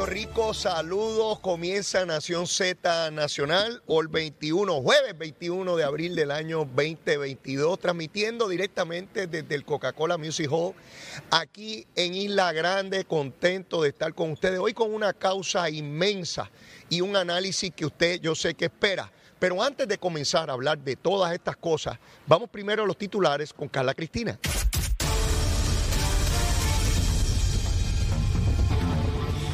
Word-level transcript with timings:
Puerto 0.00 0.14
Rico. 0.14 0.54
Saludos. 0.54 1.40
Comienza 1.40 2.06
Nación 2.06 2.46
Z 2.46 3.10
Nacional, 3.10 3.82
hoy 3.86 4.06
21, 4.08 4.80
jueves 4.80 5.18
21 5.18 5.76
de 5.76 5.84
abril 5.84 6.14
del 6.14 6.30
año 6.30 6.60
2022, 6.60 7.78
transmitiendo 7.78 8.48
directamente 8.48 9.26
desde 9.26 9.54
el 9.54 9.66
Coca-Cola 9.66 10.16
Music 10.16 10.48
Hall, 10.50 10.72
aquí 11.30 11.86
en 11.96 12.14
Isla 12.14 12.50
Grande. 12.52 13.04
Contento 13.04 13.82
de 13.82 13.90
estar 13.90 14.14
con 14.14 14.30
ustedes 14.30 14.58
hoy 14.58 14.72
con 14.72 14.94
una 14.94 15.12
causa 15.12 15.68
inmensa 15.68 16.50
y 16.88 17.02
un 17.02 17.14
análisis 17.14 17.70
que 17.74 17.84
usted, 17.84 18.20
yo 18.22 18.34
sé 18.34 18.54
que 18.54 18.66
espera. 18.66 19.12
Pero 19.38 19.62
antes 19.62 19.86
de 19.86 19.98
comenzar 19.98 20.48
a 20.48 20.54
hablar 20.54 20.78
de 20.78 20.96
todas 20.96 21.34
estas 21.34 21.58
cosas, 21.58 21.98
vamos 22.26 22.48
primero 22.48 22.84
a 22.84 22.86
los 22.86 22.96
titulares 22.96 23.52
con 23.52 23.68
Carla 23.68 23.92
Cristina. 23.92 24.38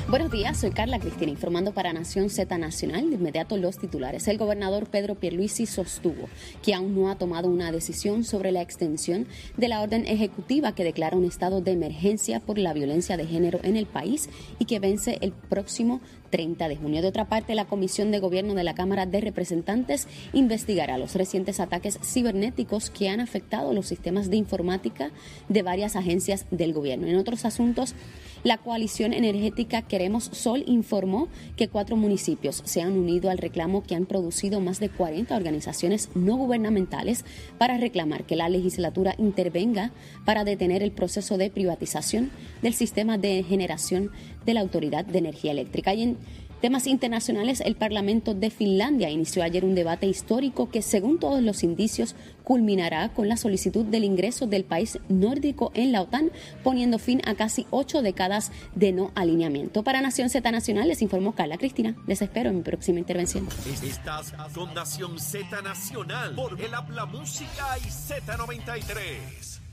Buenos 0.09 0.31
días, 0.31 0.61
soy 0.61 0.71
Carla 0.71 1.01
Cristina 1.01 1.33
informando 1.33 1.75
para 1.75 1.93
Nación 1.93 2.31
Z 2.31 2.57
Nacional. 2.59 3.11
De 3.11 3.17
inmediato 3.17 3.57
los 3.57 3.77
titulares. 3.77 4.29
El 4.29 4.39
gobernador 4.39 4.87
Pedro 4.87 5.17
Pierluisi 5.17 5.67
sostuvo 5.67 6.29
que 6.63 6.75
aún 6.75 6.95
no 6.95 7.11
ha 7.11 7.19
tomado 7.19 7.49
una 7.49 7.73
decisión 7.73 8.23
sobre 8.23 8.53
la 8.53 8.63
extensión 8.63 9.27
de 9.57 9.67
la 9.67 9.83
orden 9.83 10.07
ejecutiva 10.07 10.77
que 10.77 10.85
declara 10.85 11.17
un 11.17 11.25
estado 11.25 11.61
de 11.61 11.73
emergencia 11.73 12.39
por 12.39 12.57
la 12.57 12.73
violencia 12.73 13.17
de 13.17 13.27
género 13.27 13.59
en 13.65 13.77
el 13.77 13.87
país 13.87 14.31
y 14.61 14.67
que 14.67 14.79
vence 14.79 15.19
el 15.23 15.33
próximo 15.33 16.01
30 16.31 16.69
de 16.69 16.77
junio. 16.77 17.03
De 17.03 17.09
otra 17.09 17.29
parte, 17.29 17.55
la 17.55 17.67
Comisión 17.67 18.11
de 18.11 18.19
Gobierno 18.19 18.55
de 18.55 18.65
la 18.65 18.75
Cámara 18.75 19.07
de 19.07 19.21
Representantes 19.21 20.09
investigará 20.33 20.99
los 20.99 21.15
recientes 21.15 21.61
ataques 21.61 21.99
cibernéticos 22.03 22.91
que 22.91 23.09
han 23.09 23.21
afectado 23.21 23.73
los 23.73 23.87
sistemas 23.87 24.31
de 24.31 24.37
informática 24.37 25.11
de 25.49 25.63
varias 25.63 25.97
agencias 25.97 26.47
del 26.51 26.73
gobierno. 26.73 27.07
En 27.07 27.17
otros 27.17 27.45
asuntos, 27.45 27.95
la 28.45 28.59
coalición 28.59 29.13
energética 29.13 29.83
Queremos 29.83 30.25
Sol 30.25 30.63
informó 30.67 31.29
que 31.57 31.69
cuatro 31.69 31.97
municipios 31.97 32.63
se 32.65 32.81
han 32.81 32.93
unido 32.93 33.31
al 33.31 33.39
reclamo 33.39 33.83
que 33.83 33.95
han 33.95 34.07
producido 34.07 34.61
más 34.61 34.79
de 34.79 34.89
40 34.89 35.35
organizaciones 35.35 36.11
no 36.15 36.37
gubernamentales 36.37 37.25
para 37.59 37.79
reclamar 37.79 38.25
que 38.25 38.37
la 38.37 38.49
legislatura 38.49 39.15
intervenga 39.19 39.91
para 40.25 40.45
detener 40.45 40.83
el 40.83 40.93
proceso 40.93 41.39
de 41.39 41.51
privatización 41.51 42.31
del 42.63 42.75
sistema 42.75 43.19
de 43.19 43.43
generación 43.43 44.11
de 44.47 44.55
la 44.55 44.61
Autoridad 44.61 45.05
de 45.05 45.19
Energía 45.19 45.53
Eléctrica. 45.53 45.93
Y 45.93 46.03
en 46.03 46.17
temas 46.61 46.87
internacionales, 46.87 47.61
el 47.61 47.77
Parlamento 47.77 48.33
de 48.33 48.51
Finlandia 48.51 49.11
inició 49.11 49.43
ayer 49.43 49.65
un 49.65 49.75
debate 49.75 50.07
histórico 50.07 50.71
que, 50.71 50.81
según 50.81 51.19
todos 51.19 51.43
los 51.43 51.63
indicios, 51.63 52.15
culminará 52.45 53.13
con 53.13 53.29
la 53.29 53.37
solicitud 53.37 53.85
del 53.85 54.05
ingreso 54.05 54.47
del 54.47 54.65
país 54.65 54.99
nórdico 55.09 55.71
en 55.75 55.93
la 55.93 56.03
OTAN, 56.03 56.31
poniendo 56.63 56.99
fin 56.99 57.21
a 57.27 57.35
casi 57.35 57.67
ocho 57.71 58.01
décadas 58.01 58.53
de 58.75 58.93
no 58.93 59.11
alineamiento. 59.15 59.83
Para 59.83 60.01
Nación 60.01 60.31
Z 60.31 60.51
Nacional, 60.51 60.89
les 60.89 61.03
informó 61.03 61.35
Carla 61.35 61.59
Cristina. 61.59 61.97
Les 62.07 62.23
espero 62.23 62.51
en 62.51 62.57
mi 62.57 62.63
próxima 62.63 63.01
intervención. 63.01 63.49
Estás 63.85 64.33
con 64.55 64.73
Nación 64.73 65.19
Z 65.19 65.61
Nacional 65.63 66.35
por 66.35 66.59
el 66.61 66.73
Habla 66.73 67.09
y 67.13 67.89
Z93. 67.89 69.66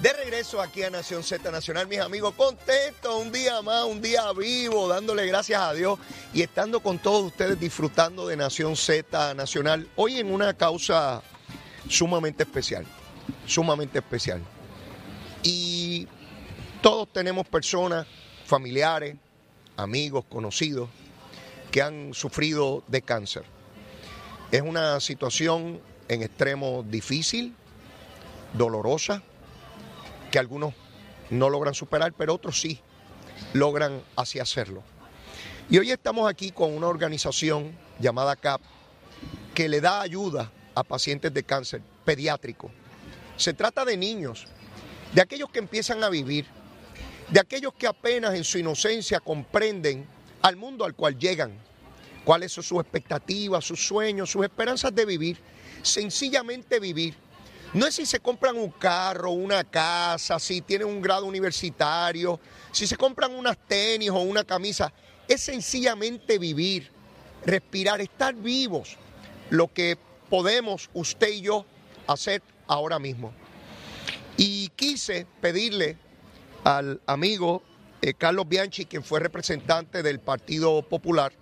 De 0.00 0.14
regreso 0.14 0.62
aquí 0.62 0.82
a 0.82 0.88
Nación 0.88 1.22
Z 1.22 1.50
Nacional, 1.50 1.86
mis 1.86 1.98
amigos, 1.98 2.32
contento 2.34 3.18
un 3.18 3.30
día 3.30 3.60
más, 3.60 3.84
un 3.84 4.00
día 4.00 4.32
vivo, 4.32 4.88
dándole 4.88 5.26
gracias 5.26 5.60
a 5.60 5.74
Dios 5.74 5.98
y 6.32 6.40
estando 6.40 6.80
con 6.80 6.98
todos 6.98 7.22
ustedes 7.22 7.60
disfrutando 7.60 8.26
de 8.26 8.34
Nación 8.34 8.76
Z 8.76 9.34
Nacional. 9.34 9.90
Hoy 9.96 10.18
en 10.18 10.32
una 10.32 10.54
causa 10.54 11.20
sumamente 11.86 12.44
especial, 12.44 12.86
sumamente 13.44 13.98
especial. 13.98 14.40
Y 15.42 16.08
todos 16.80 17.12
tenemos 17.12 17.46
personas, 17.46 18.06
familiares, 18.46 19.16
amigos, 19.76 20.24
conocidos, 20.30 20.88
que 21.70 21.82
han 21.82 22.14
sufrido 22.14 22.82
de 22.86 23.02
cáncer. 23.02 23.44
Es 24.50 24.62
una 24.62 24.98
situación 24.98 25.78
en 26.08 26.22
extremo 26.22 26.86
difícil, 26.88 27.54
dolorosa 28.54 29.22
que 30.30 30.38
algunos 30.38 30.74
no 31.30 31.50
logran 31.50 31.74
superar, 31.74 32.12
pero 32.12 32.34
otros 32.34 32.60
sí 32.60 32.80
logran 33.52 34.02
así 34.16 34.38
hacerlo. 34.38 34.82
Y 35.68 35.78
hoy 35.78 35.90
estamos 35.90 36.28
aquí 36.28 36.50
con 36.50 36.74
una 36.74 36.88
organización 36.88 37.76
llamada 37.98 38.36
CAP 38.36 38.60
que 39.54 39.68
le 39.68 39.80
da 39.80 40.00
ayuda 40.00 40.50
a 40.74 40.82
pacientes 40.82 41.32
de 41.32 41.42
cáncer 41.42 41.82
pediátrico. 42.04 42.70
Se 43.36 43.54
trata 43.54 43.84
de 43.84 43.96
niños, 43.96 44.46
de 45.14 45.22
aquellos 45.22 45.50
que 45.50 45.58
empiezan 45.58 46.02
a 46.04 46.08
vivir, 46.08 46.46
de 47.28 47.40
aquellos 47.40 47.72
que 47.74 47.86
apenas 47.86 48.34
en 48.34 48.44
su 48.44 48.58
inocencia 48.58 49.20
comprenden 49.20 50.06
al 50.42 50.56
mundo 50.56 50.84
al 50.84 50.94
cual 50.94 51.18
llegan, 51.18 51.52
cuáles 52.24 52.52
son 52.52 52.64
sus 52.64 52.80
expectativas, 52.80 53.64
sus 53.64 53.86
sueños, 53.86 54.30
sus 54.30 54.42
esperanzas 54.42 54.94
de 54.94 55.06
vivir, 55.06 55.38
sencillamente 55.82 56.80
vivir 56.80 57.14
no 57.72 57.86
es 57.86 57.94
si 57.94 58.06
se 58.06 58.18
compran 58.18 58.56
un 58.56 58.70
carro, 58.70 59.30
una 59.30 59.62
casa, 59.62 60.38
si 60.40 60.60
tienen 60.60 60.88
un 60.88 61.00
grado 61.00 61.26
universitario, 61.26 62.40
si 62.72 62.86
se 62.86 62.96
compran 62.96 63.32
unas 63.32 63.56
tenis 63.68 64.10
o 64.10 64.20
una 64.20 64.42
camisa. 64.42 64.92
Es 65.28 65.42
sencillamente 65.42 66.38
vivir, 66.38 66.90
respirar, 67.46 68.00
estar 68.00 68.34
vivos. 68.34 68.96
Lo 69.50 69.72
que 69.72 69.96
podemos 70.28 70.90
usted 70.94 71.28
y 71.28 71.42
yo 71.42 71.64
hacer 72.08 72.42
ahora 72.66 72.98
mismo. 72.98 73.32
Y 74.36 74.68
quise 74.70 75.26
pedirle 75.40 75.96
al 76.64 77.00
amigo 77.06 77.62
eh, 78.02 78.14
Carlos 78.14 78.48
Bianchi, 78.48 78.86
quien 78.86 79.04
fue 79.04 79.20
representante 79.20 80.02
del 80.02 80.18
Partido 80.18 80.82
Popular, 80.82 81.32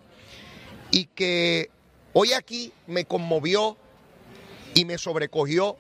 y 0.91 1.06
que 1.06 1.71
hoy 2.12 2.33
aquí 2.34 2.72
me 2.87 3.06
conmovió 3.06 3.78
y 4.75 4.84
me 4.84 4.99
sobrecogió 4.99 5.78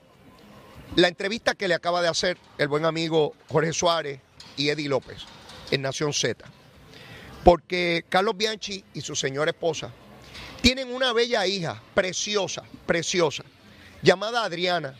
la 0.96 1.08
entrevista 1.08 1.54
que 1.54 1.68
le 1.68 1.74
acaba 1.74 2.02
de 2.02 2.08
hacer 2.08 2.38
el 2.58 2.68
buen 2.68 2.84
amigo 2.84 3.34
Jorge 3.48 3.72
Suárez 3.72 4.20
y 4.56 4.68
Eddie 4.68 4.88
López 4.88 5.18
en 5.70 5.82
Nación 5.82 6.12
Z. 6.12 6.44
Porque 7.44 8.04
Carlos 8.08 8.36
Bianchi 8.36 8.84
y 8.94 9.00
su 9.00 9.14
señora 9.14 9.50
esposa 9.50 9.92
tienen 10.60 10.92
una 10.92 11.12
bella 11.12 11.46
hija, 11.46 11.80
preciosa, 11.94 12.62
preciosa, 12.86 13.44
llamada 14.02 14.44
Adriana. 14.44 14.94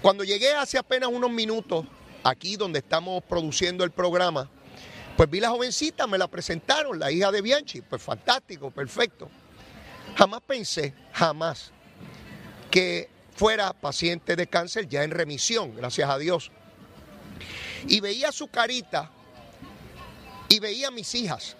Cuando 0.00 0.24
llegué 0.24 0.52
hace 0.52 0.78
apenas 0.78 1.10
unos 1.10 1.30
minutos, 1.30 1.86
aquí 2.22 2.56
donde 2.56 2.78
estamos 2.78 3.22
produciendo 3.24 3.84
el 3.84 3.90
programa, 3.90 4.48
pues 5.16 5.28
vi 5.28 5.40
la 5.40 5.50
jovencita, 5.50 6.06
me 6.06 6.18
la 6.18 6.28
presentaron, 6.28 6.98
la 6.98 7.10
hija 7.10 7.30
de 7.30 7.42
Bianchi, 7.42 7.80
pues 7.82 8.00
fantástico, 8.00 8.70
perfecto. 8.70 9.28
Jamás 10.16 10.40
pensé, 10.46 10.94
jamás, 11.12 11.70
que 12.70 13.10
fuera 13.34 13.72
paciente 13.72 14.36
de 14.36 14.46
cáncer 14.46 14.88
ya 14.88 15.02
en 15.02 15.10
remisión, 15.10 15.74
gracias 15.74 16.08
a 16.08 16.18
Dios. 16.18 16.50
Y 17.86 18.00
veía 18.00 18.32
su 18.32 18.48
carita 18.48 19.10
y 20.48 20.60
veía 20.60 20.88
a 20.88 20.90
mis 20.90 21.14
hijas, 21.14 21.56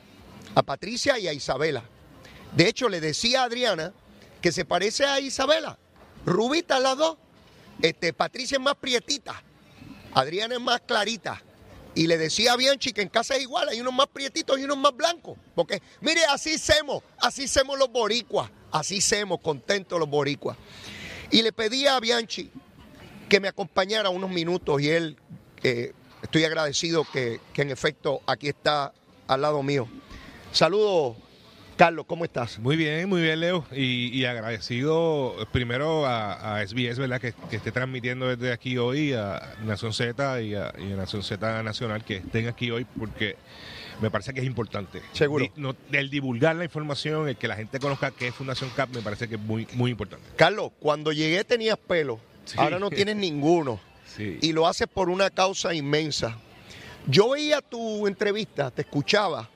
a 0.54 0.62
Patricia 0.62 1.18
y 1.18 1.28
a 1.28 1.32
Isabela. 1.32 1.82
De 2.54 2.68
hecho, 2.68 2.88
le 2.88 3.00
decía 3.00 3.42
a 3.42 3.44
Adriana 3.44 3.92
que 4.40 4.52
se 4.52 4.64
parece 4.64 5.04
a 5.04 5.20
Isabela, 5.20 5.78
rubita 6.26 6.78
las 6.78 6.96
dos. 6.96 7.16
Este, 7.80 8.12
Patricia 8.12 8.56
es 8.56 8.62
más 8.62 8.74
prietita, 8.76 9.42
Adriana 10.14 10.54
es 10.54 10.60
más 10.60 10.82
clarita. 10.82 11.42
Y 11.94 12.06
le 12.06 12.16
decía 12.16 12.54
a 12.54 12.56
Bianchi 12.56 12.92
que 12.92 13.02
en 13.02 13.08
casa 13.08 13.36
es 13.36 13.42
igual, 13.42 13.68
hay 13.68 13.80
unos 13.80 13.92
más 13.92 14.06
prietitos 14.06 14.58
y 14.58 14.64
unos 14.64 14.78
más 14.78 14.96
blancos. 14.96 15.36
Porque, 15.54 15.82
mire, 16.00 16.24
así 16.24 16.56
semos, 16.56 17.02
así 17.18 17.46
semos 17.46 17.78
los 17.78 17.90
boricuas, 17.90 18.50
así 18.70 19.00
semos 19.00 19.40
contentos 19.40 19.98
los 19.98 20.08
boricuas. 20.08 20.56
Y 21.32 21.40
le 21.40 21.50
pedí 21.50 21.86
a 21.86 21.98
Bianchi 21.98 22.50
que 23.28 23.40
me 23.40 23.48
acompañara 23.48 24.10
unos 24.10 24.28
minutos 24.28 24.82
y 24.82 24.90
él, 24.90 25.16
estoy 26.22 26.44
agradecido 26.44 27.06
que, 27.10 27.40
en 27.56 27.70
efecto 27.70 28.20
aquí 28.26 28.48
está 28.48 28.92
al 29.26 29.40
lado 29.40 29.62
mío. 29.62 29.88
Saludos, 30.52 31.16
Carlos, 31.78 32.04
¿cómo 32.06 32.26
estás? 32.26 32.58
Muy 32.58 32.76
bien, 32.76 33.08
muy 33.08 33.22
bien, 33.22 33.40
Leo. 33.40 33.64
Y, 33.72 34.22
agradecido 34.26 35.34
primero 35.52 36.04
a, 36.06 36.62
SBS, 36.66 36.98
¿verdad? 36.98 37.18
Que, 37.18 37.32
esté 37.50 37.72
transmitiendo 37.72 38.28
desde 38.28 38.52
aquí 38.52 38.76
hoy 38.76 39.14
a 39.14 39.54
Nación 39.64 39.94
Z 39.94 40.34
a, 40.34 40.42
y 40.42 40.54
a 40.54 40.74
Nación 40.98 41.22
Z 41.22 41.62
Nacional 41.62 42.04
que 42.04 42.16
estén 42.16 42.46
aquí 42.46 42.70
hoy 42.70 42.84
porque 42.84 43.36
me 44.02 44.10
parece 44.10 44.34
que 44.34 44.40
es 44.40 44.46
importante. 44.46 45.00
Seguro. 45.12 45.46
el 45.92 46.10
divulgar 46.10 46.56
la 46.56 46.64
información, 46.64 47.28
el 47.28 47.36
que 47.36 47.48
la 47.48 47.56
gente 47.56 47.78
conozca 47.78 48.10
qué 48.10 48.28
es 48.28 48.34
Fundación 48.34 48.68
CAP, 48.70 48.96
me 48.96 49.00
parece 49.00 49.28
que 49.28 49.36
es 49.36 49.40
muy, 49.40 49.66
muy 49.74 49.92
importante. 49.92 50.28
Carlos, 50.36 50.72
cuando 50.80 51.12
llegué 51.12 51.44
tenías 51.44 51.78
pelo, 51.78 52.18
ahora 52.56 52.78
no 52.78 52.90
tienes 52.90 53.16
ninguno. 53.16 53.80
Y 54.18 54.52
lo 54.52 54.66
haces 54.66 54.88
por 54.88 55.08
una 55.08 55.30
causa 55.30 55.72
inmensa. 55.72 56.36
Yo 57.06 57.30
veía 57.30 57.62
tu 57.62 58.06
entrevista, 58.06 58.70
te 58.70 58.82
escuchaba 58.82 59.48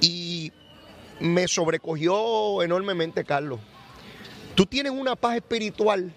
y 0.00 0.52
me 1.20 1.46
sobrecogió 1.46 2.62
enormemente, 2.62 3.24
Carlos. 3.24 3.60
Tú 4.54 4.64
tienes 4.64 4.92
una 4.92 5.16
paz 5.16 5.36
espiritual 5.36 6.12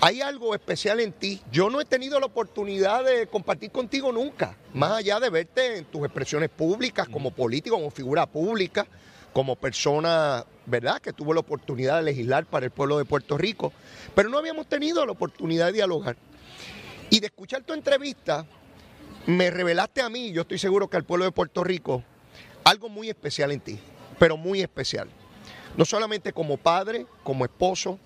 hay 0.00 0.20
algo 0.20 0.54
especial 0.54 1.00
en 1.00 1.12
ti. 1.12 1.40
Yo 1.50 1.70
no 1.70 1.80
he 1.80 1.84
tenido 1.84 2.20
la 2.20 2.26
oportunidad 2.26 3.04
de 3.04 3.26
compartir 3.26 3.70
contigo 3.70 4.12
nunca, 4.12 4.56
más 4.72 4.92
allá 4.92 5.20
de 5.20 5.30
verte 5.30 5.78
en 5.78 5.84
tus 5.86 6.04
expresiones 6.04 6.50
públicas 6.50 7.08
como 7.08 7.30
político, 7.30 7.76
como 7.76 7.90
figura 7.90 8.26
pública, 8.26 8.86
como 9.32 9.56
persona, 9.56 10.44
¿verdad?, 10.66 11.00
que 11.00 11.12
tuvo 11.12 11.34
la 11.34 11.40
oportunidad 11.40 11.96
de 11.96 12.04
legislar 12.04 12.46
para 12.46 12.66
el 12.66 12.70
pueblo 12.70 12.98
de 12.98 13.04
Puerto 13.04 13.36
Rico, 13.36 13.72
pero 14.14 14.28
no 14.28 14.38
habíamos 14.38 14.68
tenido 14.68 15.04
la 15.04 15.12
oportunidad 15.12 15.66
de 15.66 15.72
dialogar. 15.72 16.16
Y 17.10 17.20
de 17.20 17.26
escuchar 17.26 17.62
tu 17.62 17.72
entrevista, 17.72 18.46
me 19.26 19.50
revelaste 19.50 20.02
a 20.02 20.08
mí, 20.08 20.32
yo 20.32 20.42
estoy 20.42 20.58
seguro 20.58 20.88
que 20.88 20.96
al 20.96 21.04
pueblo 21.04 21.24
de 21.24 21.32
Puerto 21.32 21.64
Rico, 21.64 22.02
algo 22.62 22.88
muy 22.88 23.08
especial 23.08 23.52
en 23.52 23.60
ti, 23.60 23.78
pero 24.18 24.36
muy 24.36 24.60
especial. 24.60 25.08
No 25.76 25.84
solamente 25.84 26.32
como 26.32 26.56
padre, 26.56 27.06
como 27.24 27.44
esposo, 27.44 27.98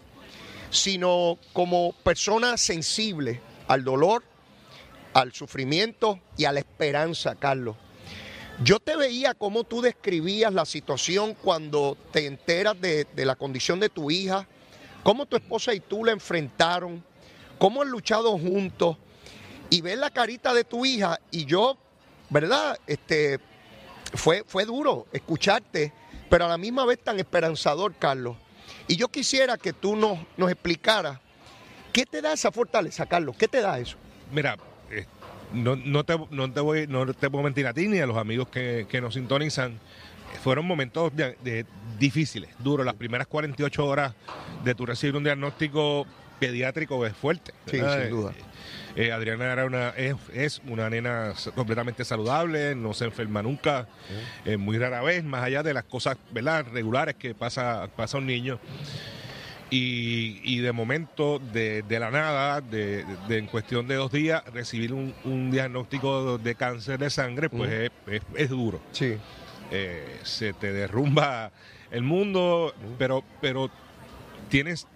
sino 0.70 1.38
como 1.52 1.92
persona 2.02 2.56
sensible 2.56 3.40
al 3.66 3.84
dolor, 3.84 4.24
al 5.14 5.32
sufrimiento 5.32 6.20
y 6.36 6.44
a 6.44 6.52
la 6.52 6.60
esperanza, 6.60 7.34
Carlos. 7.34 7.76
Yo 8.62 8.80
te 8.80 8.96
veía 8.96 9.34
cómo 9.34 9.64
tú 9.64 9.80
describías 9.80 10.52
la 10.52 10.64
situación 10.64 11.34
cuando 11.34 11.96
te 12.12 12.26
enteras 12.26 12.80
de, 12.80 13.06
de, 13.14 13.24
la 13.24 13.36
condición 13.36 13.78
de 13.78 13.88
tu 13.88 14.10
hija, 14.10 14.48
cómo 15.04 15.26
tu 15.26 15.36
esposa 15.36 15.72
y 15.74 15.80
tú 15.80 16.04
la 16.04 16.12
enfrentaron, 16.12 17.04
cómo 17.58 17.82
han 17.82 17.90
luchado 17.90 18.36
juntos 18.36 18.96
y 19.70 19.80
ver 19.80 19.98
la 19.98 20.10
carita 20.10 20.52
de 20.54 20.64
tu 20.64 20.84
hija 20.84 21.20
y 21.30 21.44
yo, 21.44 21.78
¿verdad? 22.30 22.78
Este, 22.86 23.38
fue, 24.14 24.44
fue 24.46 24.64
duro 24.64 25.06
escucharte, 25.12 25.92
pero 26.28 26.46
a 26.46 26.48
la 26.48 26.58
misma 26.58 26.84
vez 26.84 26.98
tan 27.02 27.18
esperanzador, 27.18 27.94
Carlos. 27.98 28.36
Y 28.86 28.96
yo 28.96 29.08
quisiera 29.08 29.56
que 29.56 29.72
tú 29.72 29.96
nos, 29.96 30.18
nos 30.36 30.50
explicaras 30.50 31.18
qué 31.92 32.06
te 32.06 32.22
da 32.22 32.32
esa 32.32 32.52
fortaleza, 32.52 33.06
Carlos, 33.06 33.36
qué 33.36 33.48
te 33.48 33.60
da 33.60 33.78
eso. 33.78 33.96
Mira, 34.32 34.56
eh, 34.90 35.06
no, 35.52 35.76
no, 35.76 36.04
te, 36.04 36.16
no, 36.30 36.52
te 36.52 36.60
voy, 36.60 36.86
no 36.86 37.12
te 37.12 37.30
puedo 37.30 37.44
mentir 37.44 37.66
a 37.66 37.74
ti 37.74 37.88
ni 37.88 37.98
a 37.98 38.06
los 38.06 38.16
amigos 38.16 38.48
que, 38.48 38.86
que 38.88 39.00
nos 39.00 39.14
sintonizan. 39.14 39.78
Fueron 40.42 40.66
momentos 40.66 41.12
de, 41.16 41.66
difíciles, 41.98 42.50
duros. 42.58 42.84
Las 42.84 42.94
primeras 42.94 43.26
48 43.26 43.84
horas 43.84 44.14
de 44.62 44.74
tu 44.74 44.84
recibir 44.84 45.16
un 45.16 45.24
diagnóstico 45.24 46.06
pediátrico 46.38 47.04
es 47.06 47.14
fuerte. 47.14 47.52
Sí, 47.66 47.78
¿verdad? 47.78 48.02
sin 48.02 48.10
duda. 48.10 48.32
Eh, 48.96 49.12
Adriana 49.12 49.52
era 49.52 49.64
una, 49.64 49.90
es, 49.90 50.16
es, 50.34 50.62
una 50.66 50.90
nena 50.90 51.32
completamente 51.54 52.04
saludable, 52.04 52.74
no 52.74 52.94
se 52.94 53.04
enferma 53.04 53.42
nunca, 53.42 53.86
eh, 54.44 54.56
muy 54.56 54.76
rara 54.76 55.02
vez, 55.02 55.22
más 55.22 55.44
allá 55.44 55.62
de 55.62 55.72
las 55.72 55.84
cosas 55.84 56.16
¿verdad? 56.32 56.66
regulares 56.72 57.14
que 57.14 57.34
pasa, 57.34 57.88
pasa 57.94 58.18
un 58.18 58.26
niño. 58.26 58.58
Y, 59.70 60.40
y 60.42 60.60
de 60.60 60.72
momento, 60.72 61.38
de, 61.52 61.82
de 61.82 62.00
la 62.00 62.10
nada, 62.10 62.60
de, 62.60 63.04
de, 63.28 63.38
en 63.38 63.46
cuestión 63.46 63.86
de 63.86 63.96
dos 63.96 64.10
días, 64.10 64.42
recibir 64.52 64.94
un, 64.94 65.14
un 65.24 65.50
diagnóstico 65.50 66.38
de 66.38 66.54
cáncer 66.54 66.98
de 66.98 67.10
sangre, 67.10 67.50
pues 67.50 67.70
es, 67.70 67.90
es, 68.06 68.22
es, 68.34 68.48
duro. 68.48 68.80
Sí. 68.92 69.16
Eh, 69.70 70.18
se 70.22 70.54
te 70.54 70.72
derrumba 70.72 71.52
el 71.90 72.02
mundo, 72.02 72.74
pero, 72.98 73.22
pero 73.42 73.70
tienes 74.48 74.86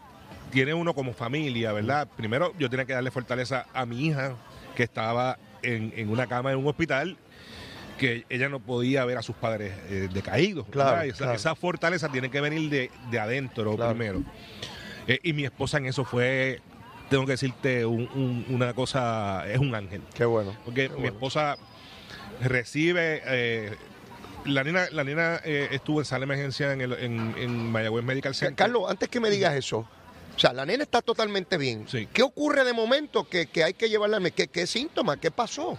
tiene 0.53 0.73
uno 0.75 0.95
como 0.95 1.13
familia, 1.15 1.73
¿verdad? 1.73 2.07
Primero, 2.17 2.53
yo 2.59 2.71
tenía 2.71 2.85
que 2.85 2.93
darle 2.93 3.11
fortaleza 3.11 3.67
a 3.75 3.85
mi 3.87 4.07
hija, 4.07 4.37
que 4.77 4.85
estaba 4.85 5.39
en, 5.63 5.93
en 5.97 6.11
una 6.11 6.27
cama 6.29 6.53
en 6.53 6.59
un 6.59 6.67
hospital, 6.69 7.17
que 7.99 8.25
ella 8.29 8.49
no 8.49 8.61
podía 8.61 9.05
ver 9.05 9.19
a 9.19 9.23
sus 9.23 9.35
padres 9.35 9.73
eh, 9.89 10.09
decaídos. 10.13 10.67
Claro, 10.71 11.01
esa, 11.03 11.17
claro. 11.17 11.33
esa, 11.35 11.55
fortaleza 11.55 12.09
tiene 12.11 12.31
que 12.31 12.41
venir 12.41 12.69
de, 12.71 12.91
de 13.11 13.19
adentro 13.19 13.75
Claro. 13.77 13.95
primero. 13.95 14.23
Eh, 15.07 15.19
y 15.23 15.33
mi 15.33 15.45
esposa 15.45 15.79
en 15.79 15.87
eso 15.87 16.05
fue, 16.05 16.61
tengo 17.11 17.25
que 17.27 17.33
decirte, 17.33 17.85
un- 17.87 18.09
un- 18.15 18.47
una 18.51 18.73
cosa, 18.75 19.45
es 19.51 19.59
un 19.59 19.75
ángel. 19.75 20.03
Qué 20.15 20.25
bueno. 20.25 20.55
Porque 20.65 20.89
qué 20.91 20.97
mi 20.97 21.07
esposa 21.07 21.57
recibe. 22.41 23.23
eh, 23.27 23.75
la 24.45 24.65
nena, 24.65 24.87
la 24.91 25.05
nena 25.05 25.41
eh, 25.45 25.69
estuvo 25.71 26.01
en 26.01 26.05
sala 26.05 26.21
de 26.27 26.33
emergencia 26.33 26.73
en, 26.73 26.81
el, 26.81 26.93
en, 26.95 27.35
en 27.39 27.71
Mayagüez 27.71 28.05
Medical 28.05 28.35
Center. 28.35 28.57
Carlos, 28.57 28.91
antes 28.91 29.09
que 29.09 29.21
me 29.21 29.31
digas 29.31 29.55
eso, 29.55 29.87
o 30.35 30.39
sea, 30.39 30.53
la 30.53 30.65
nena 30.67 30.83
está 30.83 31.03
totalmente 31.03 31.57
bien. 31.57 31.87
Sí. 31.89 32.09
¿Qué 32.13 32.23
ocurre 32.23 32.65
de 32.65 32.73
momento 32.73 33.29
que, 33.29 33.47
que 33.47 33.65
hay 33.65 33.75
que 33.75 33.89
llevarla? 33.89 34.17
al 34.17 34.33
¿Qué, 34.33 34.49
¿Qué 34.49 34.67
síntomas? 34.67 35.19
¿Qué 35.19 35.31
pasó? 35.31 35.79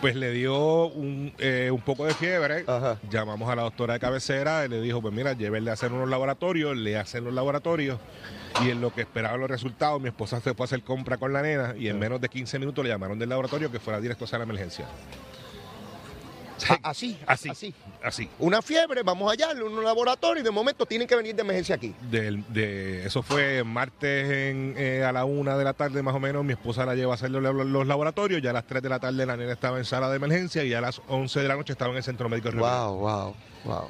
Pues 0.00 0.16
le 0.16 0.32
dio 0.32 0.86
un, 0.86 1.34
eh, 1.38 1.70
un 1.70 1.82
poco 1.82 2.06
de 2.06 2.14
fiebre. 2.14 2.64
Ajá. 2.66 2.98
Llamamos 3.10 3.50
a 3.50 3.56
la 3.56 3.62
doctora 3.62 3.94
de 3.94 4.00
cabecera 4.00 4.64
y 4.64 4.68
le 4.68 4.80
dijo, 4.80 5.02
pues 5.02 5.12
mira, 5.12 5.34
llévenle 5.34 5.70
a 5.70 5.74
hacer 5.74 5.92
unos 5.92 6.08
laboratorios, 6.08 6.74
le 6.74 6.96
hacen 6.96 7.24
los 7.24 7.34
laboratorios 7.34 7.98
y 8.64 8.70
en 8.70 8.80
lo 8.80 8.92
que 8.92 9.02
esperaban 9.02 9.40
los 9.40 9.50
resultados, 9.50 10.00
mi 10.00 10.08
esposa 10.08 10.40
se 10.40 10.54
fue 10.54 10.64
a 10.64 10.66
hacer 10.66 10.82
compra 10.82 11.18
con 11.18 11.32
la 11.32 11.42
nena 11.42 11.74
y 11.78 11.88
en 11.88 11.98
menos 11.98 12.20
de 12.20 12.28
15 12.28 12.58
minutos 12.58 12.82
le 12.84 12.90
llamaron 12.90 13.18
del 13.18 13.28
laboratorio 13.28 13.70
que 13.70 13.78
fuera 13.78 14.00
directo 14.00 14.24
a 14.24 14.38
de 14.38 14.42
emergencia. 14.42 14.86
Así, 16.82 17.18
Así, 17.26 17.48
así. 17.50 17.74
así. 18.02 18.28
Una 18.38 18.62
fiebre, 18.62 19.02
vamos 19.02 19.32
allá, 19.32 19.52
en 19.52 19.62
un 19.62 19.82
laboratorio 19.84 20.40
y 20.40 20.44
de 20.44 20.50
momento 20.50 20.86
tienen 20.86 21.06
que 21.08 21.16
venir 21.16 21.34
de 21.34 21.42
emergencia 21.42 21.74
aquí. 21.76 21.94
De, 22.10 23.04
eso 23.04 23.22
fue 23.22 23.62
martes 23.64 24.30
en, 24.30 24.74
eh, 24.76 25.04
a 25.04 25.12
la 25.12 25.24
una 25.24 25.56
de 25.56 25.64
la 25.64 25.72
tarde 25.72 26.02
más 26.02 26.14
o 26.14 26.20
menos. 26.20 26.44
Mi 26.44 26.52
esposa 26.52 26.84
la 26.86 26.94
lleva 26.94 27.12
a 27.12 27.14
hacer 27.14 27.30
los, 27.30 27.42
los 27.66 27.86
laboratorios. 27.86 28.42
Ya 28.42 28.50
a 28.50 28.54
las 28.54 28.66
3 28.66 28.82
de 28.82 28.88
la 28.88 28.98
tarde 29.00 29.24
la 29.26 29.36
nena 29.36 29.52
estaba 29.52 29.78
en 29.78 29.84
sala 29.84 30.08
de 30.10 30.16
emergencia 30.16 30.64
y 30.64 30.74
a 30.74 30.80
las 30.80 31.00
11 31.08 31.40
de 31.40 31.48
la 31.48 31.56
noche 31.56 31.72
estaba 31.72 31.90
en 31.92 31.96
el 31.98 32.02
centro 32.04 32.28
médico 32.28 32.50
de 32.50 32.58
Wow, 32.58 32.96
wow, 32.98 33.34
wow. 33.64 33.88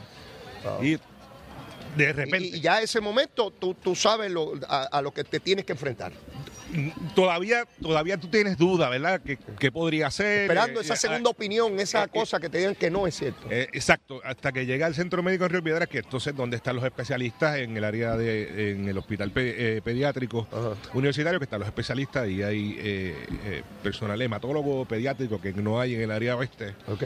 Piedras. 0.80 0.82
Y 0.82 1.98
de 1.98 2.04
Y, 2.08 2.12
repente, 2.12 2.46
y 2.56 2.60
ya 2.60 2.74
a 2.76 2.82
ese 2.82 3.00
momento 3.00 3.50
tú, 3.50 3.74
tú 3.74 3.94
sabes 3.96 4.30
lo- 4.30 4.52
a, 4.68 4.82
a 4.84 5.02
lo 5.02 5.12
que 5.12 5.24
te 5.24 5.40
tienes 5.40 5.64
que 5.64 5.72
enfrentar. 5.72 6.12
Todavía, 7.14 7.64
todavía 7.82 8.16
tú 8.16 8.28
tienes 8.28 8.56
duda, 8.56 8.88
¿verdad? 8.88 9.20
¿Qué, 9.24 9.38
qué 9.58 9.72
podría 9.72 10.10
ser? 10.10 10.42
Esperando 10.42 10.80
Eh, 10.80 10.84
esa 10.84 10.94
eh, 10.94 10.96
segunda 10.96 11.30
opinión, 11.30 11.78
esa 11.80 12.04
eh, 12.04 12.08
cosa 12.08 12.38
que 12.40 12.48
te 12.48 12.58
digan 12.58 12.74
que 12.74 12.90
no 12.90 13.06
es 13.06 13.16
cierto. 13.16 13.46
Eh, 13.50 13.68
exacto, 13.72 14.20
hasta 14.24 14.52
que 14.52 14.66
llega 14.66 14.86
al 14.86 14.94
centro 14.94 15.22
médico 15.22 15.44
de 15.44 15.48
Río 15.48 15.62
Piedras, 15.62 15.88
que 15.88 15.98
entonces 15.98 16.34
donde 16.34 16.56
están 16.56 16.76
los 16.76 16.84
especialistas 16.84 17.58
en 17.58 17.76
el 17.76 17.84
área 17.84 18.16
de, 18.16 18.72
en 18.72 18.88
el 18.88 18.96
hospital 18.98 19.30
pe- 19.30 19.76
eh, 19.76 19.82
pediátrico 19.82 20.46
Ajá. 20.50 20.74
universitario, 20.94 21.38
que 21.38 21.44
están 21.44 21.60
los 21.60 21.68
especialistas 21.68 22.28
y 22.28 22.42
hay 22.42 22.76
eh, 22.78 23.14
eh, 23.44 23.62
personal 23.82 24.20
hematólogo 24.20 24.84
pediátrico 24.84 25.40
que 25.40 25.52
no 25.52 25.80
hay 25.80 25.94
en 25.94 26.02
el 26.02 26.10
área 26.10 26.36
oeste. 26.36 26.74
Ok. 26.86 27.04